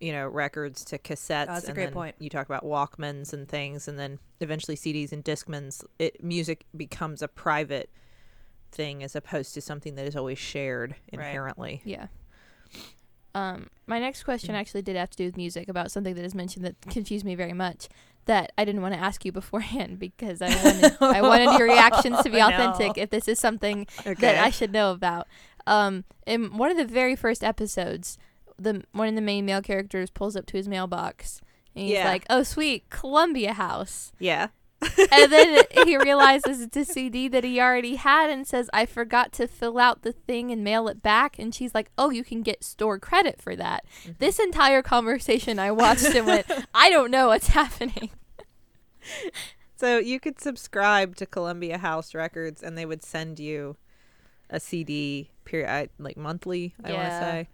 [0.00, 1.46] you know records to cassettes.
[1.46, 2.16] that's a great point.
[2.18, 5.84] You talk about Walkmans and things, and then eventually CDs and Discmans.
[5.98, 7.90] It music becomes a private
[8.72, 11.26] thing as opposed to something that is always shared Right.
[11.26, 11.80] inherently.
[11.84, 12.08] Yeah.
[13.36, 16.34] Um, my next question actually did have to do with music about something that is
[16.34, 17.88] mentioned that confused me very much.
[18.26, 22.20] That I didn't want to ask you beforehand because I wanted I wanted your reactions
[22.22, 22.48] to be No.
[22.48, 22.96] authentic.
[22.98, 24.14] If this is something Okay.
[24.14, 25.26] that I should know about.
[25.66, 28.18] Um, in one of the very first episodes,
[28.58, 31.40] the one of the main male characters pulls up to his mailbox
[31.74, 32.08] and he's Yeah.
[32.08, 34.48] like, "Oh, sweet, Columbia House." yeah.
[34.82, 39.32] And then he realizes it's a CD that he already had and says, I forgot
[39.34, 41.38] to fill out the thing and mail it back.
[41.38, 43.84] And she's like, Oh, you can get store credit for that.
[44.02, 44.12] Mm-hmm.
[44.18, 48.10] This entire conversation I watched and went, I don't know what's happening.
[49.76, 53.76] So you could subscribe to Columbia House Records, and they would send you
[54.48, 56.74] a CD period, like monthly.
[56.82, 57.48] I want to say.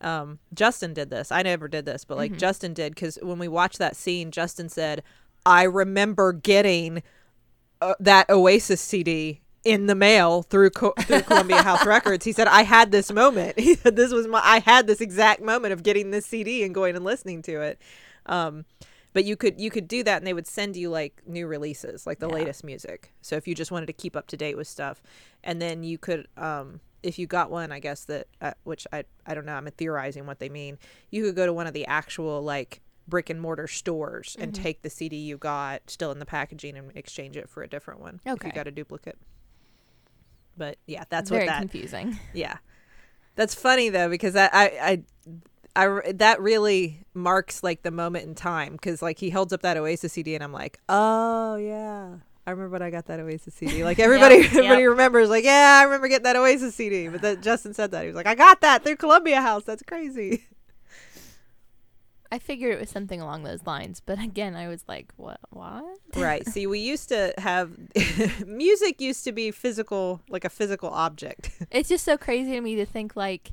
[0.00, 1.30] Um, Justin did this.
[1.30, 2.38] I never did this, but like Mhm.
[2.38, 5.02] Justin did because when we watched that scene, Justin said,
[5.46, 7.02] "I remember getting
[7.80, 12.48] uh, that Oasis CD." In the mail through Co- through Columbia House Records, he said,
[12.48, 13.58] "I had this moment.
[13.60, 14.40] He said this was my.
[14.42, 17.78] I had this exact moment of getting this CD and going and listening to it."
[18.24, 18.64] Um,
[19.12, 22.06] but you could you could do that and they would send you like new releases
[22.06, 22.34] like the Yeah.
[22.36, 25.02] latest music so if you just wanted to keep up to date with stuff
[25.42, 29.04] and then you could um if you got one i guess that uh, which i
[29.26, 30.78] i don't know i'm theorizing what they mean
[31.10, 34.62] you could go to one of the actual like brick and mortar stores and Mhm.
[34.62, 38.00] take the cd you got still in the packaging and exchange it for a different
[38.00, 39.18] one if you got a duplicate
[40.56, 42.18] but yeah that's Very what that confusing.
[42.34, 42.58] yeah,
[43.34, 44.62] that's funny though because I I.
[44.82, 45.02] I
[45.76, 49.76] I, that really marks like the moment in time because like he holds up that
[49.76, 53.84] Oasis CD and I'm like, oh yeah, I remember when I got that Oasis CD.
[53.84, 54.90] Like everybody, Yep, everybody yep.
[54.90, 55.30] remembers.
[55.30, 57.06] Like yeah, I remember getting that Oasis CD.
[57.06, 59.62] But that Justin said that he was like, I got that through Columbia House.
[59.62, 60.44] That's crazy.
[62.32, 65.40] I figured it was something along those lines, but again, I was like, "What?
[65.50, 66.46] What?" right.
[66.46, 67.72] See, we used to have
[68.46, 71.50] music used to be physical, like a physical object.
[71.70, 73.52] It's just so crazy to me to think like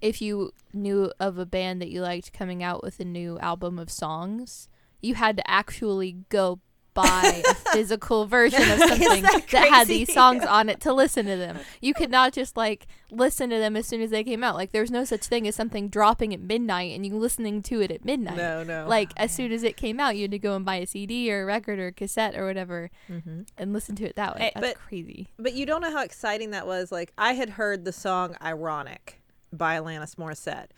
[0.00, 3.78] if you knew of a band that you liked coming out with a new album
[3.78, 4.68] of songs,
[5.00, 6.60] you had to actually go
[6.94, 11.26] buy a physical version of something that that, had these songs on it to listen
[11.26, 11.58] to them.
[11.80, 14.54] You could not just like listen to them as soon as they came out.
[14.54, 17.90] Like there's no such thing as something dropping at midnight and you listening to it
[17.90, 18.36] at midnight.
[18.36, 18.86] no, no.
[18.88, 21.32] Like as soon as it came out, you had to go and buy a CD
[21.32, 24.42] or a record or a cassette or whatever hmm and listen to it that way.
[24.42, 25.28] Hey, That's but- crazy.
[25.38, 26.90] But you don't know how exciting that was.
[26.92, 29.20] Like I had heard the song "Ironic"
[29.52, 30.68] by Alanis Morissette,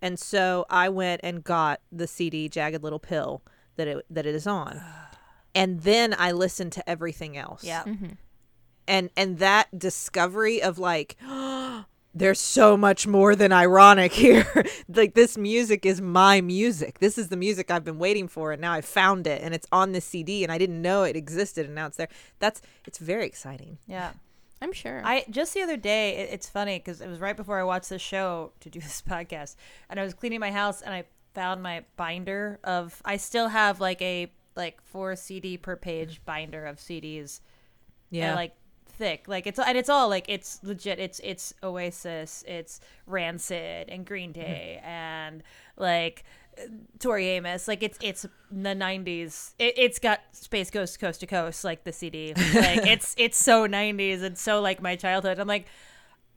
[0.00, 3.42] and so I went and got the CD "Jagged Little Pill"
[3.76, 4.80] that it that it is on,
[5.54, 7.64] and then I listened to everything else.
[7.64, 7.82] Yeah.
[7.84, 8.06] hmm
[8.88, 11.16] and and that discovery of like.
[12.14, 14.66] There's so much more than ironic here.
[14.86, 16.98] like this music is my music.
[16.98, 19.66] This is the music I've been waiting for and now I found it and it's
[19.72, 22.08] on this CD and I didn't know it existed and now it's there.
[22.38, 23.78] That's it's very exciting.
[23.86, 24.12] Yeah.
[24.60, 25.00] I'm sure.
[25.02, 27.88] I just the other day, it, it's funny because it was right before I watched
[27.88, 29.56] this show to do this podcast,
[29.88, 33.00] and I was cleaning my house and I found my binder of.
[33.06, 37.40] I still have like a like four CD per page binder of CDs.
[38.10, 38.28] Yeah.
[38.28, 38.54] and, like
[38.86, 40.98] thick, like it's and it's all like it's legit.
[40.98, 44.40] It's it's Oasis, it's Rancid and Green mm-hmm.
[44.40, 45.42] Day, and
[45.76, 46.24] like.
[46.98, 49.54] Tori Amos, like it's it's the '90s.
[49.58, 52.34] It, it's got Space Ghost Coast to Coast, like the CD.
[52.34, 55.38] Like it's it's so '90s and so like my childhood.
[55.38, 55.64] I'm like,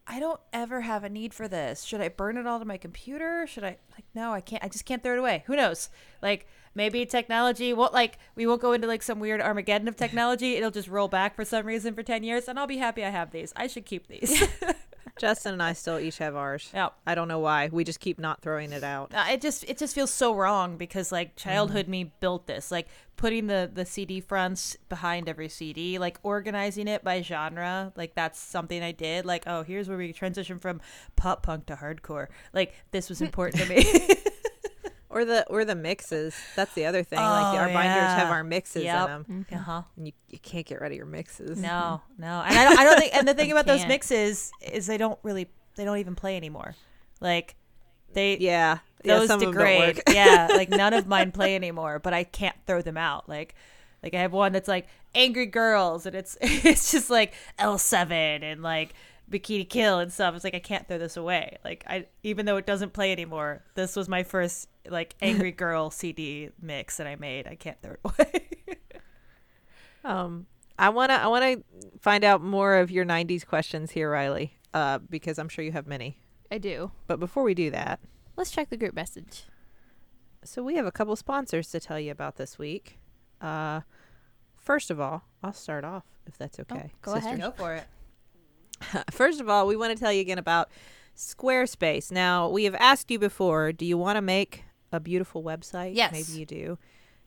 [0.08, 1.84] I don't ever have a need for this.
[1.84, 3.48] Should I burn it all to my computer?
[3.48, 5.44] Should I like no, I can't I just can't throw it away.
[5.48, 5.90] Who knows?
[6.22, 10.56] Like maybe technology won't like we won't go into like some weird Armageddon of technology.
[10.56, 13.10] It'll just roll back for some reason for 10 years and I'll be happy I
[13.10, 13.54] have these.
[13.56, 14.44] I should keep these.
[15.18, 16.70] Justin and I still each have ours.
[16.74, 16.90] yeah.
[17.08, 17.70] I don't know why.
[17.72, 19.14] We just keep not throwing it out.
[19.14, 22.90] Uh, it just it just feels so wrong because like childhood me built this like
[23.16, 28.38] putting the the CD fronts behind every CD like organizing it by genre like that's
[28.38, 30.82] something I did like oh here's where we transition from
[31.16, 34.10] pop punk to hardcore like this was important to me
[35.16, 36.36] Or the or the mixes.
[36.56, 37.18] That's the other thing.
[37.20, 39.06] like Oh, our binders have our mixes Yep.
[39.08, 39.46] in them.
[39.50, 39.58] Mhm.
[39.58, 41.58] uh-huh And you, you can't get rid of your mixes.
[41.58, 44.86] no no and I don't, I don't think and the thing about those mixes is
[44.88, 45.48] they don't really
[45.78, 46.76] they don't even play anymore
[47.22, 47.56] like
[48.14, 48.80] they Yeah.
[49.06, 50.02] yeah those some of them don't degrade.
[50.12, 53.28] yeah, like none of mine play anymore, but I can't throw them out.
[53.30, 53.56] Like
[54.04, 58.12] like I have one that's like Angry Girls and it's it's just like L7
[58.44, 58.94] and like
[59.30, 60.36] Bikini Kill and stuff.
[60.36, 61.58] It's like I can't throw this away.
[61.64, 65.90] Like I even though it doesn't play anymore, this was my first like Angry Girl
[65.90, 67.48] CD mix that I made.
[67.48, 68.50] I can't throw it away.
[70.04, 70.46] Um,
[70.78, 71.58] I wanna I wanna
[72.00, 74.52] find out more of your '90s questions here, Rileigh.
[74.74, 76.20] Uh, because I'm sure you have many.
[76.52, 76.92] I do.
[77.08, 78.00] But before we do that,
[78.36, 79.44] Let's check the group message.
[80.44, 83.00] so we have a couple sponsors to tell you about this week.
[83.42, 83.82] Uh,
[84.58, 86.92] first of all, I'll start off if that's okay.
[87.02, 87.40] go ahead.
[87.40, 87.86] Go for it.
[89.12, 90.70] First of all, we want to tell you again about
[91.16, 92.12] Squarespace.
[92.12, 95.96] Now, we have asked you before, do you want to make a beautiful website?
[95.96, 96.12] Yes.
[96.12, 96.78] Maybe you do.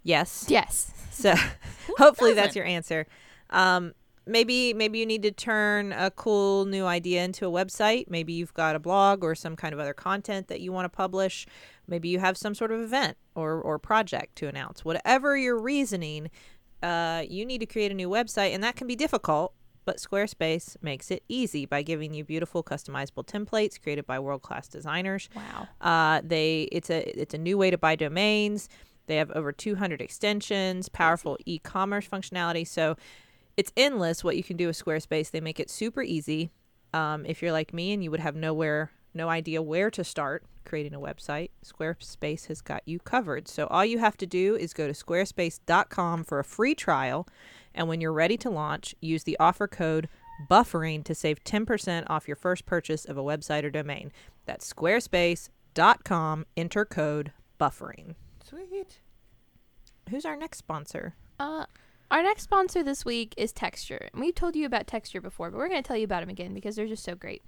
[0.02, 0.46] Yes.
[0.48, 0.92] Yes.
[1.10, 1.34] So
[1.98, 3.06] hopefully that's your answer.
[3.50, 3.92] Um,
[4.26, 8.08] maybe maybe you need to turn a cool new idea into a website.
[8.08, 10.94] Maybe you've got a blog or some kind of other content that you want to
[10.94, 11.46] publish.
[11.86, 14.84] Maybe you have some sort of event or or project to announce.
[14.84, 16.30] Whatever your reasoning,
[16.82, 19.54] uh, you need to create a new website, and that can be difficult.
[19.88, 25.30] But Squarespace makes it easy by giving you beautiful, customizable templates created by world-class designers.
[25.34, 25.66] Wow.
[25.80, 28.68] Uh, they it's a it's a new way to buy domains.
[29.06, 32.66] They have over 200 extensions, powerful e-commerce functionality.
[32.66, 32.98] So
[33.56, 35.30] it's endless what you can do with Squarespace.
[35.30, 36.50] They make it super easy.
[36.92, 40.44] Um, if you're like me and you would have nowhere, no idea where to start
[40.64, 43.48] creating a website, Squarespace has got you covered.
[43.48, 47.26] So all you have to do is go to squarespace.com for a free trial.
[47.74, 50.08] And when you're ready to launch, use the offer code
[50.50, 54.12] buffering to save 10% off your first purchase of a website or domain.
[54.46, 58.14] That's squarespace.com, enter code buffering.
[58.48, 59.00] Sweet.
[60.10, 61.14] Who's our next sponsor?
[61.38, 61.66] Uh,
[62.10, 64.08] our next sponsor this week is Texture.
[64.12, 66.30] And we've told you about Texture before, but we're going to tell you about them
[66.30, 67.42] again because they're just so great.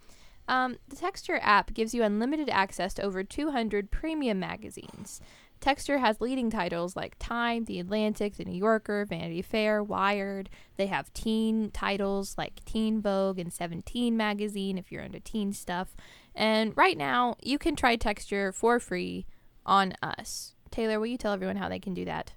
[0.51, 5.21] Um, the Texture app gives you unlimited access to over 200 premium magazines.
[5.61, 10.51] Texture has leading titles like Time, The Atlantic, The New Yorker, Vanity Fair, Wired.
[10.77, 15.95] They have teen titles like Teen Vogue and 17 magazine if you're into teen stuff.
[16.35, 19.27] And right now, you can try Texture for free
[19.65, 20.57] on us.
[20.73, 22.33] Taylor, will you tell everyone how they can do that?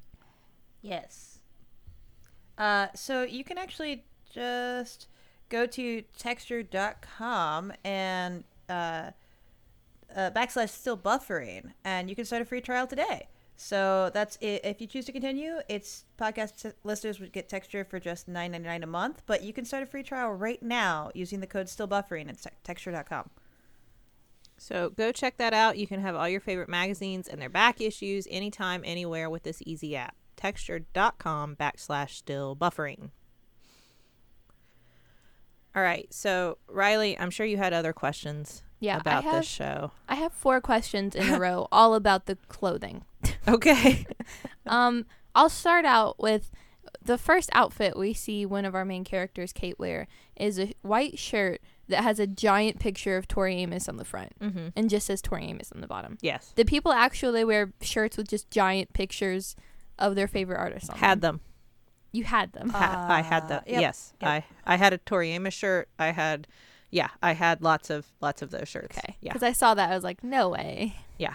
[0.84, 1.40] Yes.
[2.60, 5.08] Uh, so you can actually just
[5.50, 9.12] go to texture.com and uh,
[10.16, 13.28] uh, backslash still buffering, and you can start a free trial today.
[13.56, 14.66] So that's it.
[14.66, 18.52] If you choose to continue, it's podcast t- listeners would get texture for just nine
[18.52, 21.48] ninety nine a month, but you can start a free trial right now using the
[21.48, 23.30] code still buffering at te- texture.com.
[24.58, 25.78] So go check that out.
[25.78, 29.62] You can have all your favorite magazines and their back issues anytime, anywhere with this
[29.66, 30.16] easy app.
[30.36, 33.12] Texture.com backslash still buffering.
[35.76, 36.12] All right.
[36.14, 39.92] So, Rileigh, I'm sure you had other questions Yeah, I about have- this show.
[40.08, 43.04] I have four questions in a row, all about the clothing.
[43.48, 44.06] Okay.
[44.66, 45.06] Um,
[45.36, 46.50] I'll start out with
[47.04, 50.08] the first outfit we see one of our main characters, Kate, wear
[50.38, 51.60] is a white shirt
[51.90, 54.68] that has a giant picture of Tori Amos on the front mm-hmm.
[54.76, 56.18] and just says Tori Amos on the bottom.
[56.22, 56.54] Yes.
[56.56, 59.56] The people actually wear shirts with just giant pictures
[60.00, 61.36] of their favorite artists on Had them?
[61.38, 61.42] them.
[62.14, 62.70] You had them.
[62.70, 63.60] Ha- I had them.
[63.60, 64.14] Uh, yep, Yes.
[64.22, 64.30] yep.
[64.30, 65.90] I I had a Tori Amos shirt.
[66.00, 66.48] I had
[66.92, 68.98] yeah, I had lots of lots of those shirts.
[68.98, 69.18] Okay.
[69.20, 69.34] Yeah.
[69.34, 70.96] Because I saw that, I was like, no way.
[71.18, 71.34] Yeah.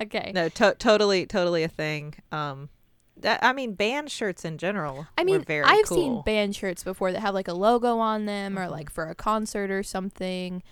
[0.00, 0.30] Okay.
[0.34, 2.14] No, to- totally totally a thing.
[2.30, 2.68] Um
[3.16, 5.96] that I mean band shirts in general I were mean, very I've cool.
[5.96, 8.70] seen band shirts before that have like a logo on them or Mhm.
[8.70, 10.62] like for a concert or something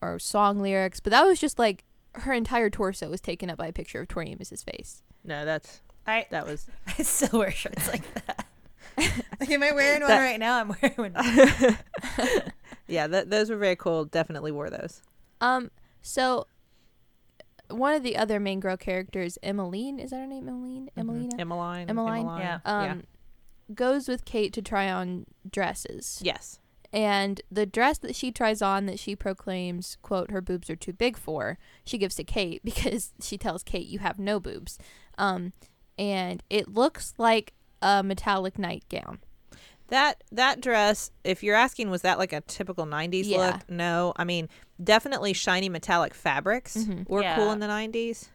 [0.00, 3.66] or song lyrics, but that was just like her entire torso was taken up by
[3.66, 5.02] a picture of Tori Amos's face.
[5.24, 8.46] No, that's I that was I still wear shirts like that.
[9.40, 10.60] like, am I wearing one That- right now?
[10.60, 11.14] I'm wearing one.
[12.88, 14.04] yeah, th- those were very cool.
[14.04, 15.02] Definitely wore those.
[15.40, 15.70] Um,
[16.02, 16.46] so
[17.68, 20.48] one of the other main girl characters, Emaline, is that her name?
[20.48, 20.90] Emaline?
[20.98, 21.28] Emaline?
[21.30, 21.40] Mm-hmm.
[21.40, 21.90] Emaline.
[21.90, 22.38] Emaline?
[22.38, 22.58] Yeah.
[22.64, 23.04] Um,
[23.74, 26.20] goes with Kate to try on dresses.
[26.22, 26.58] Yes.
[26.92, 30.92] And the dress that she tries on that she proclaims, quote, her boobs are too
[30.92, 34.76] big for, she gives to Kate because she tells Kate, you have no boobs.
[35.16, 35.52] Um,
[35.96, 39.18] and it looks like a metallic nightgown.
[39.88, 43.38] That that dress, if you're asking, was that like a typical '90s Yeah.
[43.38, 43.68] look?
[43.68, 44.48] No, I mean
[44.82, 47.08] definitely shiny metallic fabrics Mhm.
[47.08, 47.34] were Yeah.
[47.34, 48.28] cool in the '90s.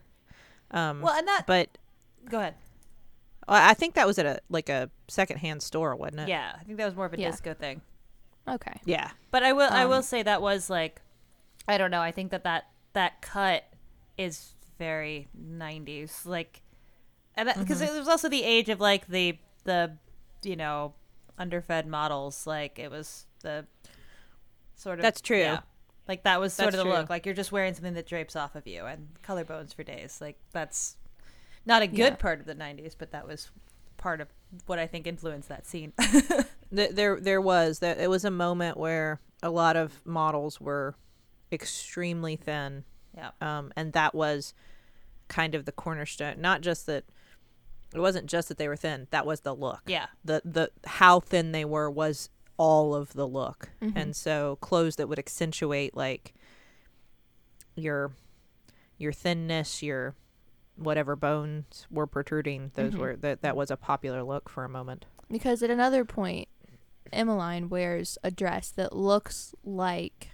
[0.71, 1.43] Um, Well, and that.
[1.47, 1.77] but
[2.29, 2.55] Go ahead.
[3.47, 6.27] I I think that was at a like a secondhand store, wasn't it?
[6.29, 7.31] Yeah, I think that was more of a Yeah.
[7.31, 7.81] disco thing.
[8.47, 8.79] Okay.
[8.83, 9.11] Yeah.
[9.31, 11.01] But I will I will Um, say that was like
[11.67, 13.63] I don't know, I think that that that cut
[14.17, 16.61] is very 90s like
[17.37, 17.95] and because Mm-hmm.
[17.95, 19.97] it was also the age of like the the
[20.43, 20.93] you know
[21.37, 23.65] underfed models like it was the
[24.75, 25.39] sort of That's true.
[25.39, 25.59] yeah.
[26.07, 28.35] like that was sort That's of the look like you're just wearing something that drapes
[28.35, 30.97] off of you and collarbones for days like that's
[31.65, 32.15] not a good Yeah.
[32.15, 33.49] part of the 90s but that was
[33.97, 34.27] part of
[34.67, 35.93] what I think influenced that scene
[36.71, 40.95] there there was that it was a moment where a lot of models were
[41.51, 42.83] extremely thin
[43.15, 44.53] yeah um, and that was
[45.27, 47.03] kind of the cornerstone not just that
[47.95, 51.19] it wasn't just that they were thin that was the look yeah the the how
[51.19, 53.93] thin they were was all of the look Mhm.
[53.95, 56.33] and so clothes that would accentuate like
[57.75, 58.11] your
[58.97, 60.15] your thinness your
[60.77, 62.97] whatever bones were protruding those Mhm.
[62.99, 66.47] were that that was a popular look for a moment Because at another point,
[67.11, 70.29] Emaline wears a dress that looks like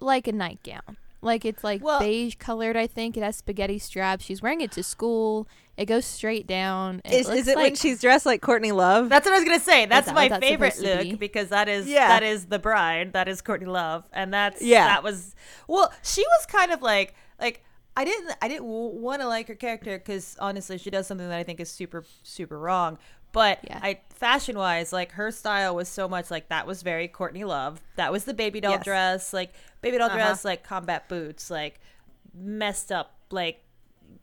[0.00, 0.96] like a nightgown.
[1.20, 3.16] Like it's like Well- beige colored, I think.
[3.16, 4.24] It has spaghetti straps.
[4.24, 5.48] She's wearing it to school.
[5.76, 7.02] It goes straight down.
[7.04, 9.44] It is, is it when like- she's dressed like courtney love That's what I was
[9.44, 9.86] gonna say.
[9.86, 11.14] That's that my what that's favorite look be?
[11.14, 12.08] because that is Yeah.
[12.08, 13.12] that is the bride.
[13.12, 14.86] That is Courtney Love, and that's Yeah.
[14.88, 15.34] That was
[15.68, 15.92] well.
[16.02, 17.64] She was kind of like like
[17.96, 21.38] I didn't I didn't want to like her character because honestly she does something that
[21.38, 22.98] I think is super super wrong.
[23.30, 23.78] But Yeah.
[23.82, 27.80] I fashion wise, like her style was so much like that was very Courtney Love.
[27.96, 28.84] That was the baby doll Yes.
[28.84, 30.16] dress, like baby doll Uh-huh.
[30.16, 31.80] dress, like combat boots, like
[32.34, 33.64] messed up, like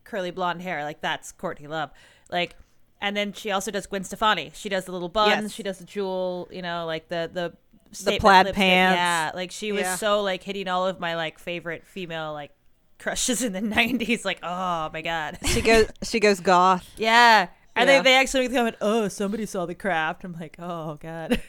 [0.04, 0.84] curly blonde hair.
[0.84, 1.91] Like that's Courtney Love.
[2.32, 2.56] Like,
[3.02, 4.52] and then she also does Gwen Stefani.
[4.56, 5.30] She does the little buns.
[5.44, 5.52] Yes.
[5.52, 6.48] She does the jewel.
[6.52, 7.54] You know, like the the
[7.91, 8.56] statement plaid lipstick.
[8.62, 8.98] pants.
[8.98, 9.96] Yeah, like she was Yeah.
[9.96, 12.52] so like hitting all of my like favorite female like
[12.98, 14.26] crushes in the '90s.
[14.26, 15.38] Like, oh my god.
[15.48, 16.89] She goes she goes goth.
[16.98, 17.48] Yeah.
[17.78, 17.98] And Yeah.
[17.98, 20.24] they, they actually comment, oh, somebody saw the craft.
[20.24, 21.41] I'm like, oh, God.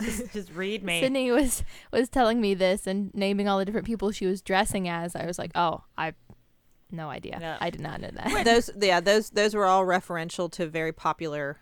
[0.00, 1.02] Just, just read me.
[1.02, 4.88] Sydnee was was telling me this and naming all the different people she was dressing
[4.88, 5.14] as.
[5.16, 6.14] I was like, oh, I,
[6.90, 7.38] no idea.
[7.40, 7.56] Yeah.
[7.60, 8.44] I did not know that.
[8.44, 11.58] those yeah, those those were all referential to very popular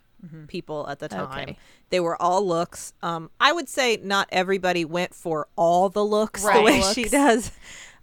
[0.48, 1.30] people at the time.
[1.30, 1.58] Okay.
[1.90, 2.92] They were all looks.
[3.02, 6.64] Um I would say not everybody went for all the looks the Right.
[6.64, 7.52] way she does.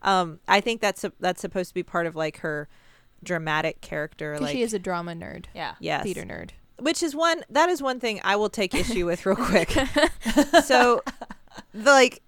[0.01, 2.69] Um I think that's a, that's supposed to be part of like her
[3.23, 5.75] dramatic character 'Cause like she is a drama nerd, Yeah.
[5.79, 6.03] yes.
[6.03, 6.51] theater nerd.
[6.79, 9.69] Which is one that is one thing I will take issue with real quick.
[10.63, 11.03] so,
[11.73, 12.21] the, like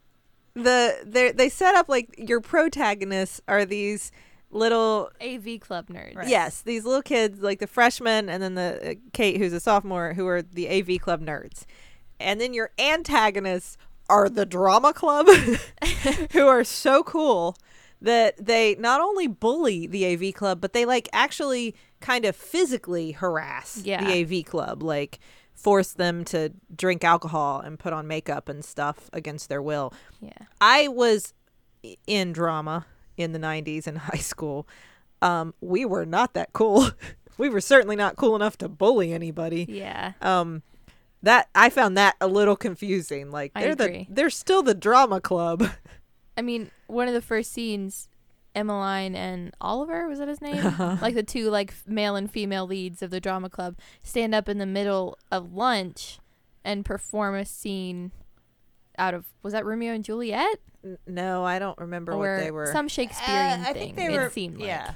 [0.54, 4.12] the they they set up like your protagonists are these
[4.50, 6.16] little AV club nerds.
[6.16, 6.28] Right.
[6.28, 10.14] yes these little kids like the freshmen and then the uh, Kate who's a sophomore
[10.14, 11.66] who are the AV club nerds,
[12.20, 13.78] and then your antagonists
[14.10, 15.28] are the drama club
[16.32, 17.58] who are so cool
[18.02, 23.12] that they not only bully the AV club, but they like actually kind of physically
[23.14, 24.04] harass Yeah.
[24.04, 25.20] the AV club, like
[25.54, 29.92] force them to drink alcohol and put on makeup and stuff against their will.
[30.22, 30.32] Yeah.
[30.62, 31.34] I was
[32.06, 32.86] in drama
[33.18, 34.68] in the 90s in high school.
[35.24, 36.90] Um, we were not that cool.
[37.40, 39.66] we were certainly not cool enough to bully anybody.
[39.68, 40.14] Yeah.
[40.22, 40.62] Um,
[41.24, 43.32] that I found that a little confusing.
[43.32, 45.68] Like they're the they're still the drama club.
[46.38, 48.08] I mean, one of the first scenes,
[48.56, 50.64] Emaline and Oliver was that his name?
[51.02, 54.58] like the two like male and female leads of the drama club stand up in
[54.58, 56.20] the middle of lunch
[56.64, 58.12] and perform a scene
[58.98, 62.52] out of was that Romeo and Juliet N- no, I don't remember or what they
[62.52, 62.66] were.
[62.72, 63.66] some Shakespearean Uh, thing?
[63.66, 64.30] I think they it were.
[64.30, 64.68] seemed like.
[64.68, 64.94] yeah.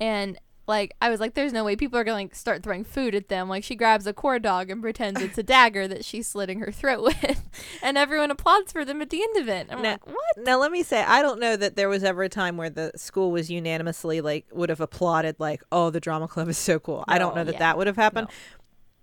[0.00, 3.14] And like I was like, there's no way people are gonna like, start throwing food
[3.14, 3.48] at them.
[3.48, 6.72] Like she grabs a core dog and pretends it's a dagger that she's slitting her
[6.72, 7.48] throat with,
[7.82, 9.68] and everyone applauds for them at the end of it.
[9.70, 9.90] I'm No.
[9.90, 10.16] like, what?
[10.38, 12.90] Now let me say, I don't know that there was ever a time where the
[12.96, 17.04] school was unanimously like would have applauded like, "Oh, the drama club is so cool."
[17.06, 17.58] I don't know that Yeah.
[17.60, 18.28] that would have happened.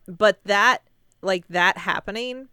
[0.08, 0.84] But that
[1.22, 2.50] like that happening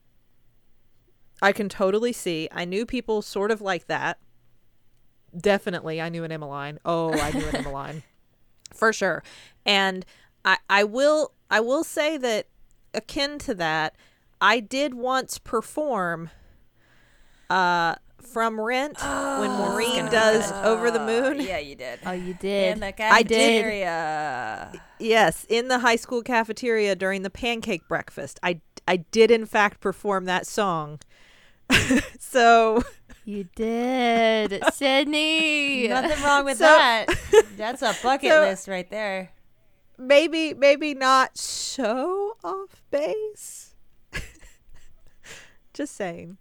[1.43, 2.49] I can totally see.
[2.53, 4.19] I knew people sort of like that.
[5.37, 6.79] Definitely, I knew an Emaline.
[6.85, 8.03] Oh, I knew an Emaline.
[8.73, 9.23] For sure.
[9.65, 10.05] And
[10.45, 12.47] I I will I will say that
[12.95, 13.97] akin to that,
[14.41, 16.31] I did once perform
[17.49, 20.65] uh from Rent when Maureen does good.
[20.65, 21.41] Over the Moon.
[21.41, 22.01] Yeah, you did.
[22.05, 22.75] Oh, you did.
[22.75, 23.29] In the I did.
[23.29, 24.73] cafeteria.
[24.99, 28.39] Yes, in the high school cafeteria during the pancake breakfast.
[28.43, 31.01] I I did in fact perform that song.
[32.19, 32.83] so
[33.31, 35.89] You did, Sydnee.
[35.89, 37.07] Nothing wrong with So- that.
[37.57, 39.31] That's a bucket So- list right there.
[39.99, 43.75] maybe maybe not so off base.
[45.75, 46.39] Just saying.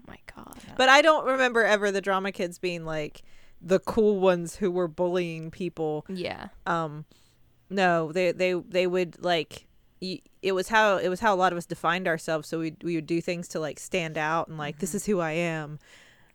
[0.00, 0.56] Oh my god.
[0.76, 3.22] But I don't remember ever the drama kids being like
[3.60, 6.04] the cool ones who were bullying people.
[6.08, 6.48] Yeah.
[6.66, 7.04] Um
[7.68, 9.66] no, they they they would like
[10.00, 12.96] it was how it was how a lot of us defined ourselves so we we
[12.96, 15.78] would do things to like stand out and like this is who I am.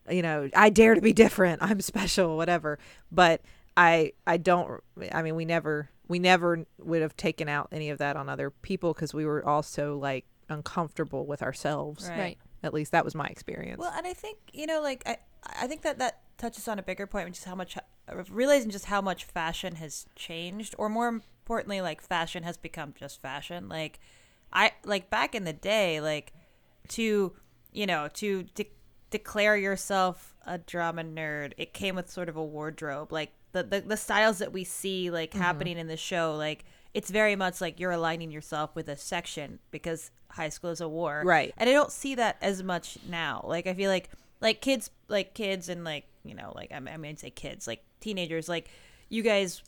[0.09, 1.61] You know, I dare to be different.
[1.63, 2.79] I'm special, whatever.
[3.11, 3.41] But
[3.75, 7.97] I I don't I mean we never we never would have taken out any of
[7.99, 12.07] that on other people cuz we were also like uncomfortable with ourselves.
[12.09, 12.17] Right.
[12.17, 12.37] Right.
[12.63, 13.79] At least that was my experience.
[13.79, 15.17] Well, and I think you know, like I,
[15.61, 17.77] I think that that touches on a bigger point, which is how much
[18.07, 22.93] of realizing just how much fashion has changed, or more importantly, like fashion has become
[22.97, 23.69] just fashion.
[23.69, 23.99] Like,
[24.51, 26.33] I like back in the day, like
[26.89, 27.33] to
[27.71, 28.71] you know to de-
[29.09, 33.81] declare yourself a drama nerd, it came with sort of a wardrobe, like the the,
[33.81, 35.41] the styles that we see like mm-hmm.
[35.41, 36.65] happening in the show, like.
[36.93, 40.87] It's very much like you're aligning yourself with a section because high school is a
[40.87, 41.53] war, Right.
[41.57, 43.43] and I don't see that as much now.
[43.45, 44.09] Like I feel like
[44.41, 47.67] like kids like kids and like you know like I mean, I mean say kids
[47.67, 48.69] like teenagers like
[49.09, 49.61] you guys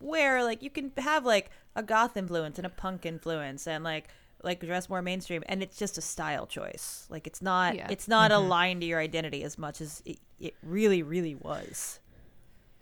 [0.00, 4.08] wear like you can have like a goth influence and a punk influence and like
[4.42, 7.06] like dress more mainstream and it's just a style choice.
[7.10, 7.88] Like it's not Yeah.
[7.90, 8.44] it's not mm-hmm.
[8.44, 12.00] aligned to your identity as much as it, it really really was.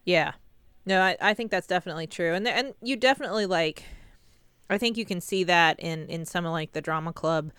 [0.05, 0.33] Yeah.
[0.87, 2.35] No, I, I think that's definitely true.
[2.35, 3.85] And and you definitely like
[4.71, 7.53] I think you can see that in in some of like the drama club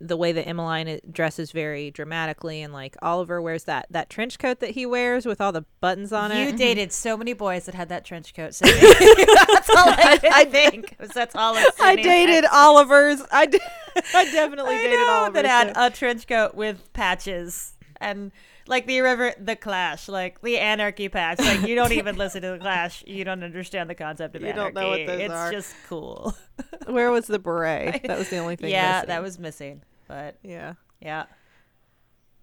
[0.00, 4.38] the way that Emaline uh, dresses very dramatically, and like Oliver wears that that trench
[4.38, 6.50] coat that he wears with all the buttons on you it.
[6.52, 8.54] You dated so many boys that had that trench coat.
[8.54, 10.96] So that's all I, I think.
[11.14, 13.22] That's all I dated Oliver's.
[13.32, 13.60] I did.
[14.14, 15.34] I definitely I dated Oliver's.
[15.42, 18.32] that had so- a trench coat with patches and
[18.66, 21.38] like the irreverent, the Clash, like the Anarchy patch.
[21.38, 24.48] Like you don't even listen to the Clash, you don't understand the concept of You
[24.48, 24.74] anarchy.
[24.74, 25.50] don't know what those it's are.
[25.52, 26.34] just cool.
[26.86, 28.02] Where was the beret?
[28.06, 28.70] That was the only thing.
[28.70, 29.08] yeah, missing.
[29.08, 30.74] that was missing, but Yeah.
[31.00, 31.24] yeah.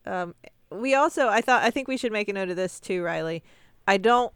[0.06, 0.36] Um,
[0.72, 3.42] we also, I thought, I think we should make a note of this too, Rileigh.
[3.88, 4.32] I don't,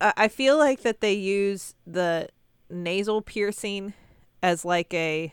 [0.00, 2.28] I I feel like that they use the
[2.70, 3.92] nasal piercing
[4.42, 5.32] as like a,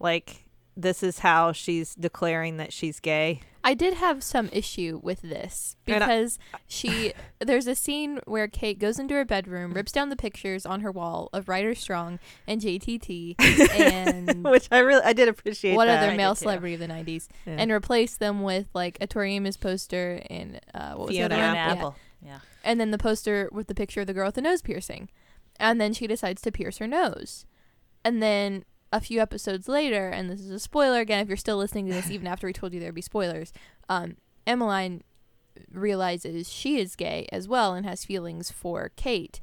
[0.00, 0.44] like,
[0.76, 3.40] this is how she's declaring that she's gay.
[3.64, 8.48] I did have some issue with this And I- because she there's a scene where
[8.48, 12.18] Kate goes into her bedroom, rips down the pictures on her wall of Ryder Strong
[12.46, 13.36] and JTT
[13.80, 16.02] and Which I really, I did appreciate what that.
[16.06, 16.40] other male too.
[16.40, 17.56] celebrity of the 90s Yeah.
[17.58, 21.40] and replace them with like a Tori Amos poster and uh, what was Fiona the
[21.40, 21.54] other one?
[21.54, 21.72] Yeah.
[21.72, 21.96] Apple.
[22.24, 22.38] Yeah.
[22.64, 25.08] and then the poster with the picture of the girl with the nose piercing.
[25.60, 27.46] And then she decides to pierce her nose.
[28.04, 31.56] And then a few episodes later, and this is a spoiler again if you're still
[31.56, 33.52] listening to this, even after we told you there'd be spoilers,
[33.88, 34.16] um,
[34.46, 35.02] Emaline
[35.72, 39.40] realizes she is gay as well and has feelings for Kate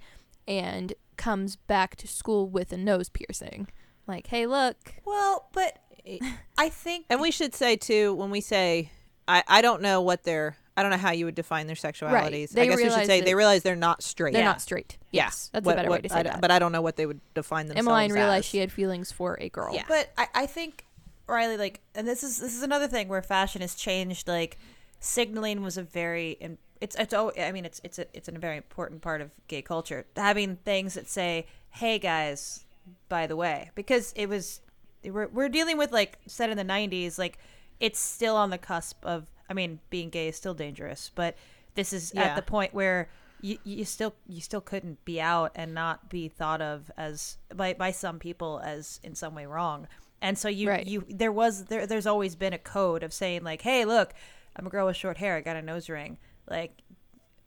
[0.48, 3.68] and comes back to school with a nose piercing.
[4.08, 4.96] Like, hey, look.
[5.06, 5.78] Well, but
[6.58, 8.92] I think And we should say too, when we say,
[9.28, 12.50] I, I don't know what their, I don't know how you would define their sexualities.
[12.52, 14.34] They I guess we should realize say they realize they're not straight.
[14.34, 14.48] They're Yeah.
[14.48, 14.98] not straight.
[15.12, 15.26] Yeah.
[15.26, 16.42] Yes, that's What- a better what- way to say I, that.
[16.42, 18.50] But I don't know what they would define themselves Emaline realized as.
[18.50, 19.74] she had feelings for a girl.
[19.76, 19.84] Yeah.
[19.88, 20.86] But I, I think
[21.28, 24.28] Rileigh, like, and this is this is another thing where fashion has changed.
[24.28, 24.58] Like,
[25.00, 28.32] signaling was a very, and it's it's oh, I mean, it's it's a, it's a
[28.32, 30.06] very important part of gay culture.
[30.16, 32.66] Having things that say, "Hey guys,
[33.10, 34.62] by the way," because it was
[35.04, 37.38] we're we're dealing with like set in the '90s, like
[37.80, 39.28] it's still on the cusp of.
[39.50, 41.36] I mean, being gay is still dangerous, but
[41.76, 42.24] this is Yeah.
[42.24, 43.10] at the point where
[43.42, 47.74] you, you still you still couldn't be out and not be thought of as by,
[47.74, 49.88] by some people as in some way wrong
[50.22, 50.86] and so you Right.
[50.86, 54.14] you there was there there's always been a code of saying like hey look
[54.58, 56.18] i'm a girl with short hair i got a nose ring
[56.50, 56.82] like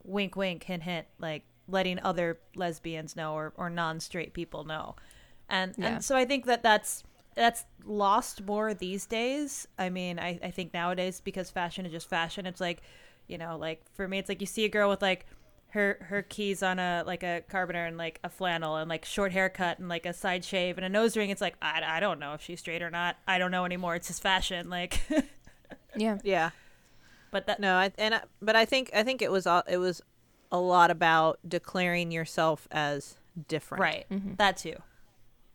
[0.03, 4.97] wink wink hint hint like letting other lesbians know or, or non-straight people know
[5.51, 5.87] and Yeah.
[5.97, 7.05] and so i think that that's
[7.35, 12.09] that's lost more these days i mean I, I think nowadays because fashion is just
[12.09, 12.83] fashion it's like
[13.27, 15.27] you know like for me it's like you see a girl with like
[15.71, 19.33] her her keys on a like a carabiner and like a flannel and like short
[19.33, 22.19] haircut and like a side shave and a nose ring it's like i, I don't
[22.19, 25.01] know if she's straight or not i don't know anymore it's just fashion like
[25.97, 26.19] Yeah.
[26.25, 26.51] Yeah.
[27.31, 29.77] but that No, I, and I, but I think I think it was all, it
[29.79, 30.01] was
[30.51, 33.17] a lot about declaring yourself as
[33.49, 33.83] different.
[33.83, 34.37] right Mhm.
[34.39, 34.77] that too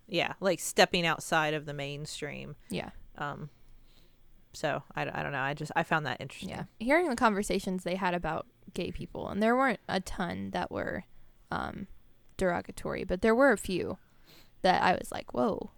[0.07, 2.55] Yeah, like stepping outside of the mainstream.
[2.69, 2.91] Yeah.
[3.17, 3.49] Um.
[4.53, 5.39] So I, I don't know.
[5.41, 6.49] I just I found that interesting.
[6.49, 6.63] Yeah.
[6.79, 11.03] Hearing the conversations they had about gay people, and there weren't a ton that were
[11.51, 11.87] um,
[12.37, 13.97] derogatory, but there were a few
[14.61, 15.71] that I was like, whoa,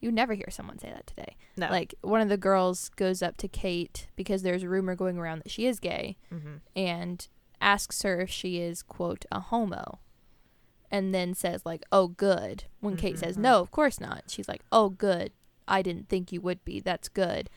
[0.00, 1.36] you never hear someone say that today.
[1.56, 1.68] No.
[1.68, 5.40] Like, one of the girls goes up to Kate because there's a rumor going around
[5.40, 7.28] that she is gay hmm and
[7.60, 9.98] asks her if she is, quote, a homo.
[10.96, 12.64] And then says, like, oh, good.
[12.80, 13.40] When Kate says, Mhm.
[13.40, 14.24] no, of course not.
[14.28, 15.32] She's like, oh, good.
[15.66, 16.78] I didn't think you would be.
[16.78, 17.50] That's good.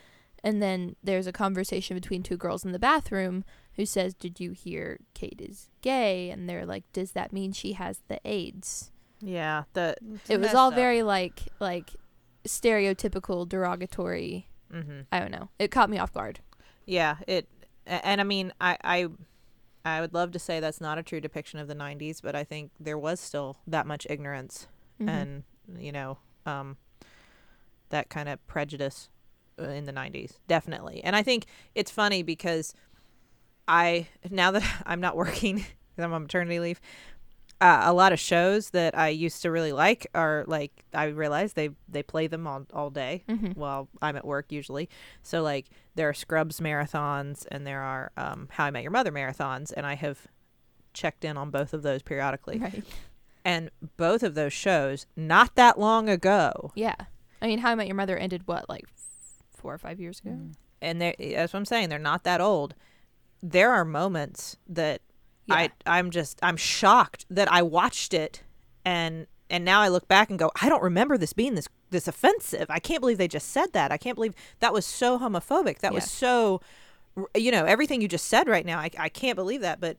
[0.43, 3.43] And then there's a conversation between two girls in the bathroom
[3.75, 6.31] who says, Did you hear Kate is gay?
[6.31, 8.91] And they're like, Does that mean she has the AIDS?
[9.21, 9.63] Yeah.
[9.73, 9.95] The.
[10.29, 11.91] it was all very like like
[12.47, 14.47] stereotypical derogatory.
[14.71, 15.49] hmm I don't know.
[15.59, 16.39] It caught me off guard.
[16.85, 17.17] Yeah.
[17.27, 17.47] It.
[17.85, 19.07] And I mean, I I.
[19.87, 22.43] I would love to say that's not a true depiction of the '90s, but I
[22.43, 24.67] think there was still that much ignorance
[24.99, 25.09] Mhm.
[25.09, 25.43] and
[25.79, 26.77] you know um,
[27.89, 29.09] that kind of prejudice
[29.59, 32.73] uh, in the 90s definitely and i think it's funny because
[33.67, 35.65] i now that i'm not working
[35.97, 36.79] i'm on maternity leave
[37.59, 41.53] uh, a lot of shows that i used to really like are like i realize
[41.53, 43.55] they they play them all, all day Mhm.
[43.57, 44.87] while i'm at work usually
[45.23, 49.11] so like there are scrubs marathons and there are um, how i met your mother
[49.11, 50.27] marathons and i have
[50.93, 52.83] checked in on both of those periodically Right.
[53.45, 56.95] and both of those shows not that long ago Yeah.
[57.39, 58.85] I mean, How I Met Your Mother ended what, like
[59.55, 60.31] four or five years ago?
[60.31, 60.53] Mm.
[60.81, 62.73] and that's what i'm saying they're not that old
[63.43, 65.01] there are moments that
[65.49, 68.43] i i'm just i'm shocked that i watched it
[68.83, 72.07] and and now i look back and go i don't remember this being this this
[72.07, 72.67] offensive.
[72.69, 73.91] I can't believe they just said that.
[73.91, 75.79] I can't believe that was so homophobic.
[75.79, 76.61] That was so
[77.35, 79.97] you know everything you just said right now I, I can't believe that but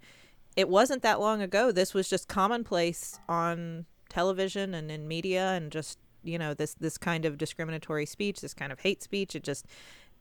[0.54, 1.72] it wasn't that long ago.
[1.72, 6.96] This was just commonplace on television and in media and just you know this this
[6.96, 9.34] kind of discriminatory speech this kind of hate speech.
[9.34, 9.66] It just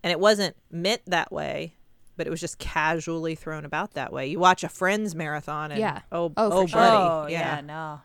[0.03, 1.75] and it wasn't meant that way,
[2.17, 4.27] but it was just casually thrown about that way.
[4.27, 6.01] You watch a Friends marathon, and Yeah.
[6.11, 6.81] oh, Oh, for oh, sure.
[6.81, 7.55] Oh yeah.
[7.57, 7.61] yeah.
[7.61, 8.01] no.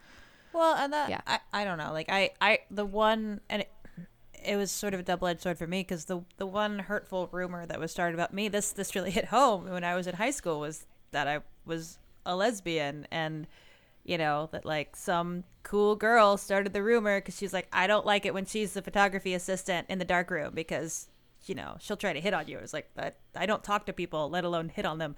[0.53, 1.21] Well, and that Yeah.
[1.27, 1.93] I, I don't know.
[1.93, 3.73] Like I I the one and it,
[4.45, 7.29] it was sort of a double edged sword for me because the the one hurtful
[7.33, 10.15] rumor that was started about me this this really hit home when I was in
[10.15, 13.47] high school was that I was a lesbian and
[14.05, 18.05] you know that like some cool girl started the rumor because she's like I don't
[18.05, 21.09] like it when she's the photography assistant in the dark room because
[21.47, 22.59] you know she'll try to hit on you.
[22.59, 25.17] It was like that I don't talk to people, let alone hit on them.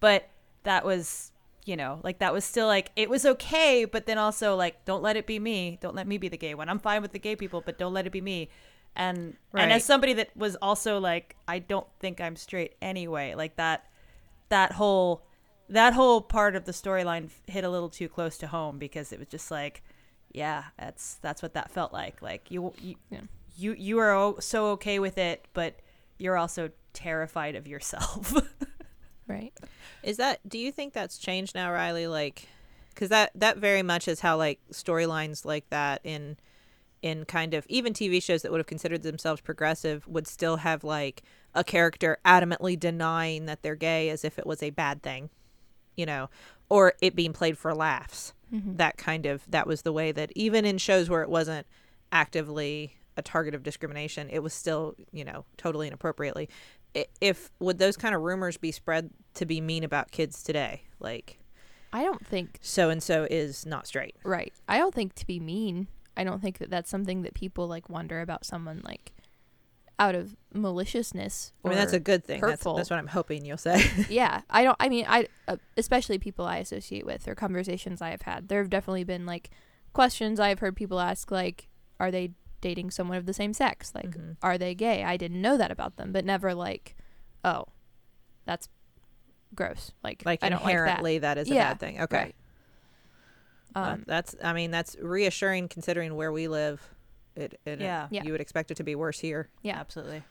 [0.00, 0.28] But
[0.62, 1.32] that was
[1.64, 5.02] you know like that was still like it was okay but then also like don't
[5.02, 7.18] let it be me don't let me be the gay one i'm fine with the
[7.18, 8.48] gay people but don't let it be me
[8.96, 13.56] and and as somebody that was also like i don't think i'm straight anyway like
[13.56, 13.86] that
[14.48, 15.22] that whole
[15.68, 19.18] that whole part of the storyline hit a little too close to home because it
[19.18, 19.82] was just like
[20.32, 23.20] yeah that's that's what that felt like like you you Yeah.
[23.60, 25.80] You, you are so okay with it but
[26.18, 28.34] you're also terrified of yourself
[29.30, 29.52] Right.
[30.02, 30.40] Is that?
[30.48, 32.10] Do you think that's changed now, Rileigh?
[32.10, 32.48] Like,
[32.88, 36.36] because that that very much is how like storylines like that in
[37.00, 40.84] in kind of even TV shows that would have considered themselves progressive would still have
[40.84, 41.22] like
[41.54, 45.30] a character adamantly denying that they're gay as if it was a bad thing,
[45.96, 46.28] you know,
[46.68, 48.34] or it being played for laughs.
[48.52, 48.76] Mm-hmm.
[48.76, 51.66] That kind of that was the way that even in shows where it wasn't
[52.10, 56.48] actively a target of discrimination, it was still you know totally inappropriately.
[57.20, 61.38] If would those kind of rumors be spread to be mean about kids today, like
[61.92, 64.16] I don't think so and so is not straight.
[64.24, 64.52] right.
[64.68, 65.86] I don't think to be mean.
[66.16, 69.12] I don't think that that's something that people like wonder about someone like
[70.00, 71.52] out of maliciousness.
[71.64, 72.40] I mean, that's a good thing.
[72.40, 73.84] That's, that's what I'm hoping you'll say.
[74.08, 78.10] yeah i don't i mean i uh, especially people i associate with or conversations i
[78.10, 79.50] have had there have definitely been like
[79.92, 81.68] questions i've heard people ask like
[81.98, 84.36] are they dating someone of the same sex like Mhm.
[84.42, 86.96] are they gay i didn't know that about them but never like
[87.44, 87.64] oh
[88.44, 88.68] that's
[89.54, 91.38] gross like, like i don't like that inherently that.
[91.38, 92.00] is a Yeah, bad thing.
[92.02, 92.16] Okay.
[92.16, 92.34] right.
[93.74, 96.82] Uh, um that's I mean that's reassuring considering where we live.
[97.36, 98.08] It, it Yeah.
[98.10, 98.24] Yeah.
[98.24, 99.48] you would expect it to be worse here.
[99.62, 100.22] yeah absolutely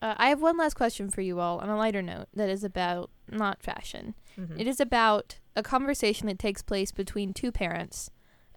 [0.00, 2.64] uh, i have one last question for you all on a lighter note that is
[2.64, 4.60] about not fashion Mhm.
[4.60, 8.08] It is about a conversation that takes place between two parents,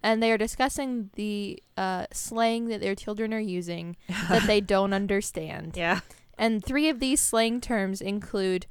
[0.04, 3.95] and they are discussing the uh, slang that their children are using
[4.30, 5.74] that they don't understand.
[5.76, 5.99] yeah.
[6.38, 8.66] And three of these slang terms include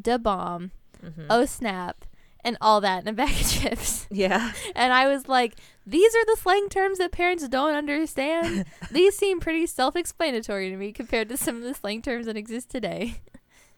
[0.00, 0.70] "da bomb,"
[1.04, 1.26] Mhm.
[1.28, 2.06] "oh snap,"
[2.42, 4.06] and all that in a bag of chips.
[4.10, 4.52] yeah.
[4.74, 5.54] And I was like,
[5.86, 8.64] these are the slang terms that parents don't understand.
[8.90, 12.70] these seem pretty self-explanatory to me compared to some of the slang terms that exist
[12.70, 13.20] today.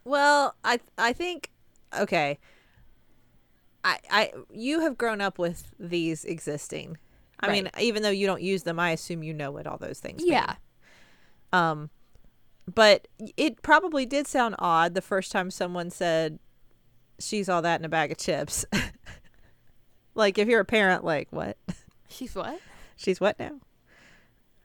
[0.05, 1.51] Well, I I think
[1.99, 2.39] okay.
[3.85, 6.99] I I you have grown up with these existing.
[7.41, 9.99] I mean, even though you don't use them, I assume you know what all those
[9.99, 10.33] things mean.
[10.33, 10.55] Yeah.
[11.53, 11.91] Um,
[12.73, 16.39] but it probably did sound odd the first time someone said,
[17.19, 18.65] "She's all that in a bag of chips."
[20.15, 21.59] like if you're a parent, like what?
[22.09, 22.61] She's what?
[22.97, 23.59] She's what now?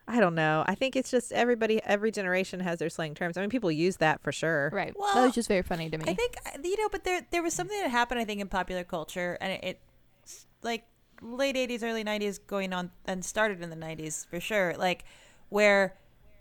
[0.07, 0.63] I don't know.
[0.65, 3.37] I think it's just everybody, every generation has their slang terms.
[3.37, 4.69] I mean, people use that for sure.
[4.73, 4.93] Right.
[4.97, 6.05] Well, that Well, was just very funny to me.
[6.07, 8.19] I think uh, you know, but there there was something that happened.
[8.19, 9.81] I think in popular culture, and it, it
[10.61, 10.85] like
[11.21, 14.75] late '80s, early '90s, going on, and started in the '90s for sure.
[14.77, 15.03] Like
[15.49, 15.97] where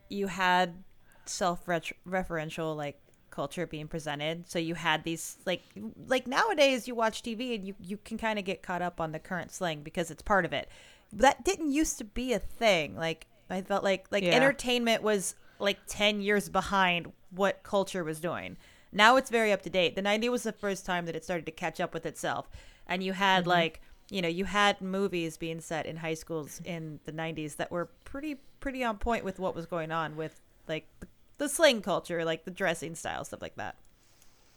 [0.08, 0.84] you had
[1.24, 3.00] self-referential like
[3.30, 4.48] culture being presented.
[4.48, 5.62] So you had these like
[6.06, 9.12] like nowadays you watch TV and you you can kind of get caught up on
[9.12, 10.68] the current slang because it's part of it.
[11.12, 12.96] That didn't used to be a thing.
[12.96, 14.32] Like I felt like like Yeah.
[14.34, 18.56] entertainment was like 10 years behind what culture was doing.
[18.92, 19.94] Now it's very up to date.
[19.96, 22.48] The 90s was the first time that it started to catch up with itself.
[22.86, 23.50] And you had Mm-hmm.
[23.50, 23.80] like,
[24.10, 27.86] you know, you had movies being set in high schools in the 90s that were
[28.04, 31.06] pretty pretty on point with what was going on with like the,
[31.38, 33.76] the slang culture, like the dressing style, stuff like that.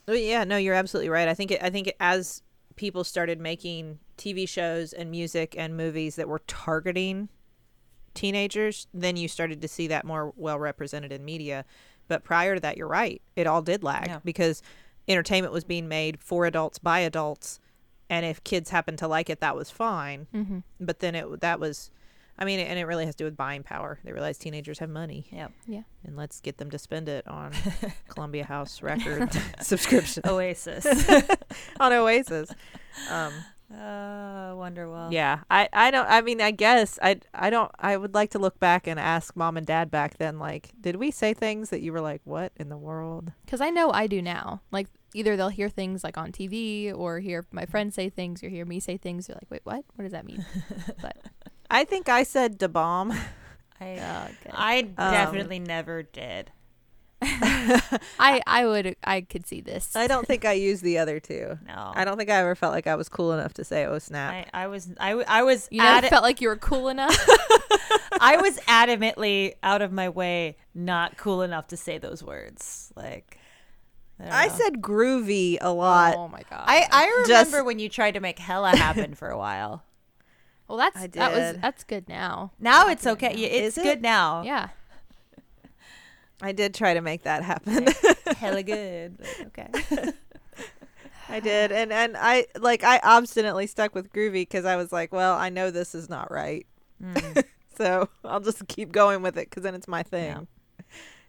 [0.08, 1.28] Oh, yeah, no, you're absolutely right.
[1.28, 2.42] I think it, I think it, as
[2.76, 7.30] people started making TV shows and music and movies that were targeting
[8.14, 11.66] teenagers, then you started to see that more well represented in media.
[12.07, 13.22] But prior to that, you're right.
[13.36, 14.20] It all did lag Yeah.
[14.24, 14.62] because
[15.07, 17.60] entertainment was being made for adults by adults,
[18.10, 20.28] and if kids happened to like it, that was fine.
[20.34, 20.60] mm-hmm.
[20.80, 21.91] But then it that was,
[22.38, 23.99] I mean, and it really has to do with buying power.
[24.03, 25.49] They realized teenagers have money, Yeah.
[25.68, 25.84] Yeah.
[26.03, 27.51] and let's get them to spend it on
[28.07, 29.30] Columbia House record
[29.62, 30.86] subscription Oasis.
[31.80, 32.49] on Oasis.
[33.12, 33.34] Um,
[33.74, 35.11] uh, Wonderwall.
[35.11, 36.07] yeah, I, I don't.
[36.09, 37.72] I mean, I guess I, I don't.
[37.80, 40.95] I would like to look back and ask mom and dad back then, like, did
[40.95, 43.32] we say things that you were like, what in the world?
[43.45, 44.61] Because I know I do now.
[44.72, 48.49] Like either they'll hear things like on TV or hear my friends say things or
[48.49, 49.28] hear me say things.
[49.28, 49.84] They're like, wait, what?
[49.95, 50.45] What does that mean?
[51.01, 51.17] but
[51.70, 53.11] I think I said da bomb.
[53.82, 54.51] I, okay.
[54.51, 56.51] I Um, definitely never did.
[57.22, 59.95] I I would I could see this.
[59.95, 61.57] I don't think I used the other two.
[61.67, 61.91] No.
[61.95, 64.47] I don't think I ever felt like I was cool enough to say oh snap.
[64.53, 66.88] I, I was I, w- I was You never adi- felt like you were cool
[66.89, 67.15] enough.
[68.22, 72.91] I was adamantly out of my way not cool enough to say those words.
[72.95, 73.38] Like
[74.20, 76.15] I, I said groovy a lot.
[76.17, 76.63] oh my god.
[76.65, 79.84] I, I Just- remember when you tried to make hella happen for a while.
[80.67, 82.51] well, that's I that was that's good now.
[82.59, 83.34] Now it's okay.
[83.36, 83.84] Yeah, It's Is it?
[83.84, 84.43] good now.
[84.43, 84.70] Yeah.
[86.42, 87.88] I did try to make that happen.
[88.38, 89.18] hella good.
[89.48, 90.12] Okay.
[91.32, 95.12] I did, and and I like I obstinately stuck with groovy because I was like,
[95.14, 96.66] well, I know this is not right,
[97.04, 97.44] Mm.
[97.78, 100.48] so I'll just keep going with it because then it's my thing.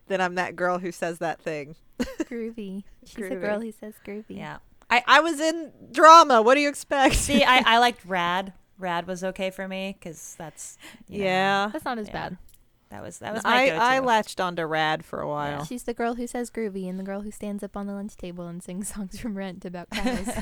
[0.08, 1.76] Then I'm that girl who says that thing.
[2.00, 2.84] Groovy.
[3.04, 4.38] She's a girl who says groovy.
[4.38, 4.58] Yeah.
[4.90, 6.42] I was in drama.
[6.42, 7.14] What do you expect?
[7.14, 8.52] See, I, I liked rad.
[8.78, 12.12] Rad was okay for me because that's you know, yeah, That's not as Yeah.
[12.12, 12.38] bad.
[12.90, 13.82] That was that was my I go-to.
[13.82, 15.64] I latched onto rad for a while.
[15.64, 18.16] She's the girl who says groovy and the girl who stands up on the lunch
[18.16, 20.28] table and sings songs from Rent about cows.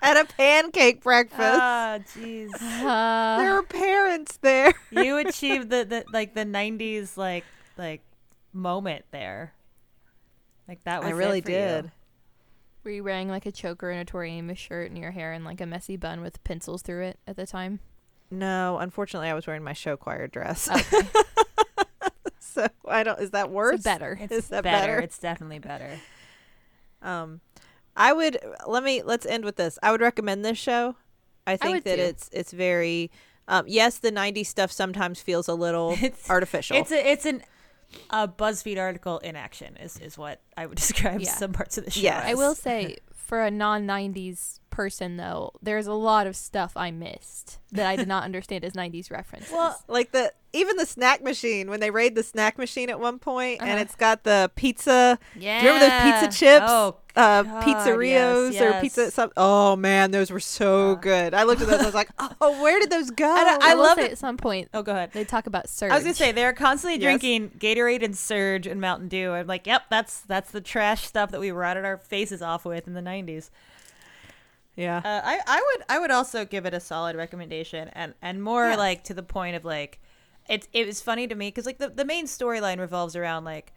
[0.00, 2.50] At a pancake breakfast, Ah, jeez.
[2.62, 4.72] Uh, there were parents there.
[4.90, 7.44] you achieved the, the like the '90s like
[7.76, 8.02] like
[8.52, 9.52] moment there.
[10.68, 11.56] Like that was I it really for you.
[11.56, 11.92] did.
[12.84, 15.42] were you wearing like a choker and a Tori Amos shirt and your hair in
[15.44, 17.80] like a messy bun with pencils through it at the time?
[18.30, 20.68] No, unfortunately, I was wearing my show choir dress.
[20.70, 21.08] Okay.
[22.40, 23.18] so I don't.
[23.20, 23.82] Is that worse?
[23.82, 24.18] So better.
[24.20, 24.86] It's Is that better.
[24.94, 25.00] better?
[25.00, 25.98] It's definitely better.
[27.02, 27.40] Um,
[27.96, 29.78] I would let me let's end with this.
[29.82, 30.96] I would recommend this show.
[31.46, 32.02] I think would that too.
[32.02, 33.10] it's it's very.
[33.50, 36.76] Um, yes, the '90s stuff sometimes feels a little It's- artificial.
[36.76, 37.42] It's a it's an
[38.10, 41.30] a BuzzFeed article in action is is what I would describe Yeah.
[41.32, 42.00] some parts of the show.
[42.02, 42.24] Yes.
[42.26, 46.92] I will say, for a non 90s person, though, there's a lot of stuff I
[46.92, 49.50] missed that I did not understand as 90s references.
[49.52, 53.18] well, like the even the snack machine when they raid the snack machine at one
[53.18, 53.80] point, and Uh-huh.
[53.82, 55.18] it's got the pizza.
[55.36, 55.60] yeah.
[55.60, 56.66] Do you remember those pizza chips?
[56.68, 59.10] Oh, uh, God, pizzerios yes, or pizza.
[59.10, 61.34] Some, oh man, those were so good.
[61.34, 61.80] I looked at those.
[61.80, 62.08] I was like,
[62.40, 63.26] oh, where did those go?
[63.36, 65.10] And I, I will love it- at some point oh, go ahead.
[65.12, 65.90] they talk about Surge.
[65.90, 67.02] I was gonna say they're constantly Yes.
[67.20, 69.32] drinking Gatorade and Surge and Mountain Dew.
[69.32, 72.86] I'm like, yep, that's that's the trash stuff that we rotted our faces off with
[72.86, 73.50] in the '90s.
[74.78, 74.98] Yeah.
[75.04, 78.70] Uh, I I would I would also give it a solid recommendation and and more
[78.70, 78.76] Yeah.
[78.76, 79.98] like to the point of like
[80.48, 83.72] it's it was funny to me because like the, the main storyline revolves around like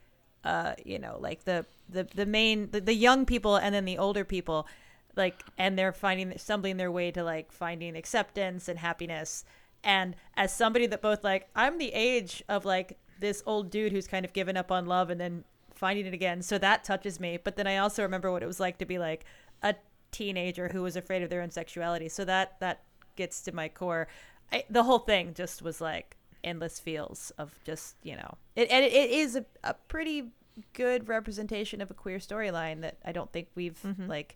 [0.45, 3.97] uh you know like the the the main the, the young people and then the
[3.97, 4.67] older people
[5.15, 9.43] like and they're finding stumbling their way to like finding acceptance and happiness
[9.83, 14.07] and as somebody that both like I'm the age of like this old dude who's
[14.07, 15.43] kind of given up on love and then
[15.73, 18.59] finding it again so that touches me but then I also remember what it was
[18.59, 19.25] like to be like
[19.63, 19.75] a
[20.11, 22.83] teenager who was afraid of their own sexuality so that that
[23.15, 24.07] gets to my core
[24.51, 28.83] I, the whole thing just was like endless feels of just you know it and
[28.83, 30.31] it, it is a, a pretty
[30.73, 34.07] good representation of a queer storyline that I don't think we've mm-hmm.
[34.07, 34.35] like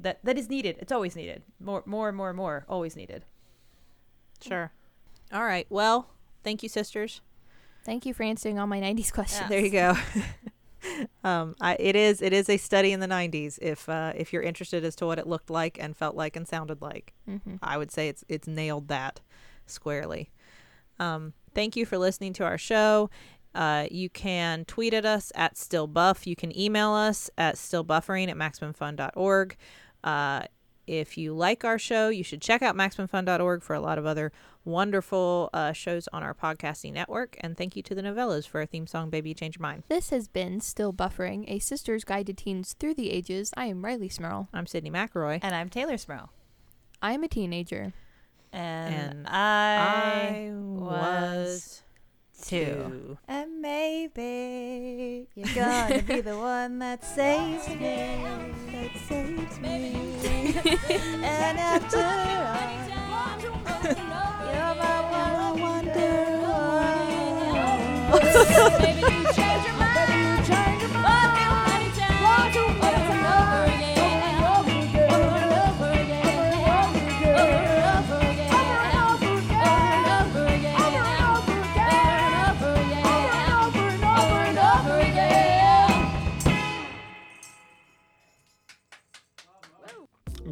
[0.00, 3.24] that that is needed it's always needed more more and more and more always needed
[4.42, 4.72] Sure.
[5.32, 5.66] All right.
[5.70, 6.08] Well,
[6.42, 7.20] thank you, sisters.
[7.84, 9.42] Thank you for answering all my 90s questions.
[9.42, 9.48] Yeah.
[9.48, 9.96] There you go.
[11.24, 13.58] um, I, it is it is a study in the '90s.
[13.62, 16.46] If uh, if you're interested as to what it looked like and felt like and
[16.46, 17.58] sounded like, Mhm.
[17.62, 19.20] I would say it's it's nailed that
[19.66, 20.30] squarely.
[20.98, 23.10] Um, thank you for listening to our show.
[23.54, 26.26] Uh, you can tweet at us at stillbuff.
[26.26, 29.56] You can email us at stillbuffering at maximumfun.org.
[30.02, 30.42] Uh,
[30.92, 34.30] if you like our show, you should check out maximumfun.org for a lot of other
[34.62, 37.36] wonderful uh, shows on our podcasting network.
[37.40, 39.84] And thank you to the Nouvellas for our theme song, Baby Change Your Mind.
[39.88, 43.52] This has been Still Buffering, a sister's guide to teens through the ages.
[43.56, 44.48] I am Rileigh Smirl.
[44.52, 45.40] I'm Sydnee McElroy.
[45.42, 46.30] and I'm Taylor Smirl
[47.00, 47.94] I am a teenager.
[48.52, 51.81] and, And I, was too
[52.42, 53.16] two.
[53.28, 58.24] and maybe you're gonna be the one that saves me
[58.72, 59.96] that saves me.
[61.24, 62.82] And after all
[64.52, 66.12] you're my one wonder
[68.82, 69.00] Baby,
[69.36, 69.41] you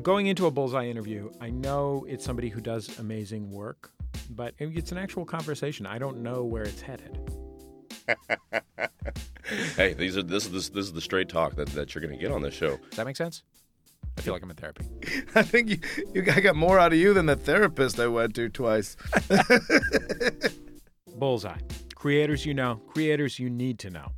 [0.02, 3.90] Going into a bullseye interview, I know it's somebody who does amazing work,
[4.30, 5.84] but it's an actual conversation.
[5.84, 7.18] I don't know where it's headed.
[9.74, 12.16] Hey, these are this is this, this is the straight talk that, that you're going
[12.16, 12.76] to get on this show.
[12.76, 13.42] Does that make sense?
[14.16, 14.84] I feel like I'm in therapy.
[15.34, 15.78] I think you,
[16.14, 18.96] you I got more out of you than the therapist I went to twice.
[21.16, 21.58] Bullseye.
[21.96, 24.12] Creators you know, creators you need to know.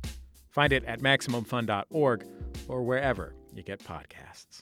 [0.51, 2.25] Find it at MaximumFun.org
[2.67, 4.61] or wherever you get podcasts.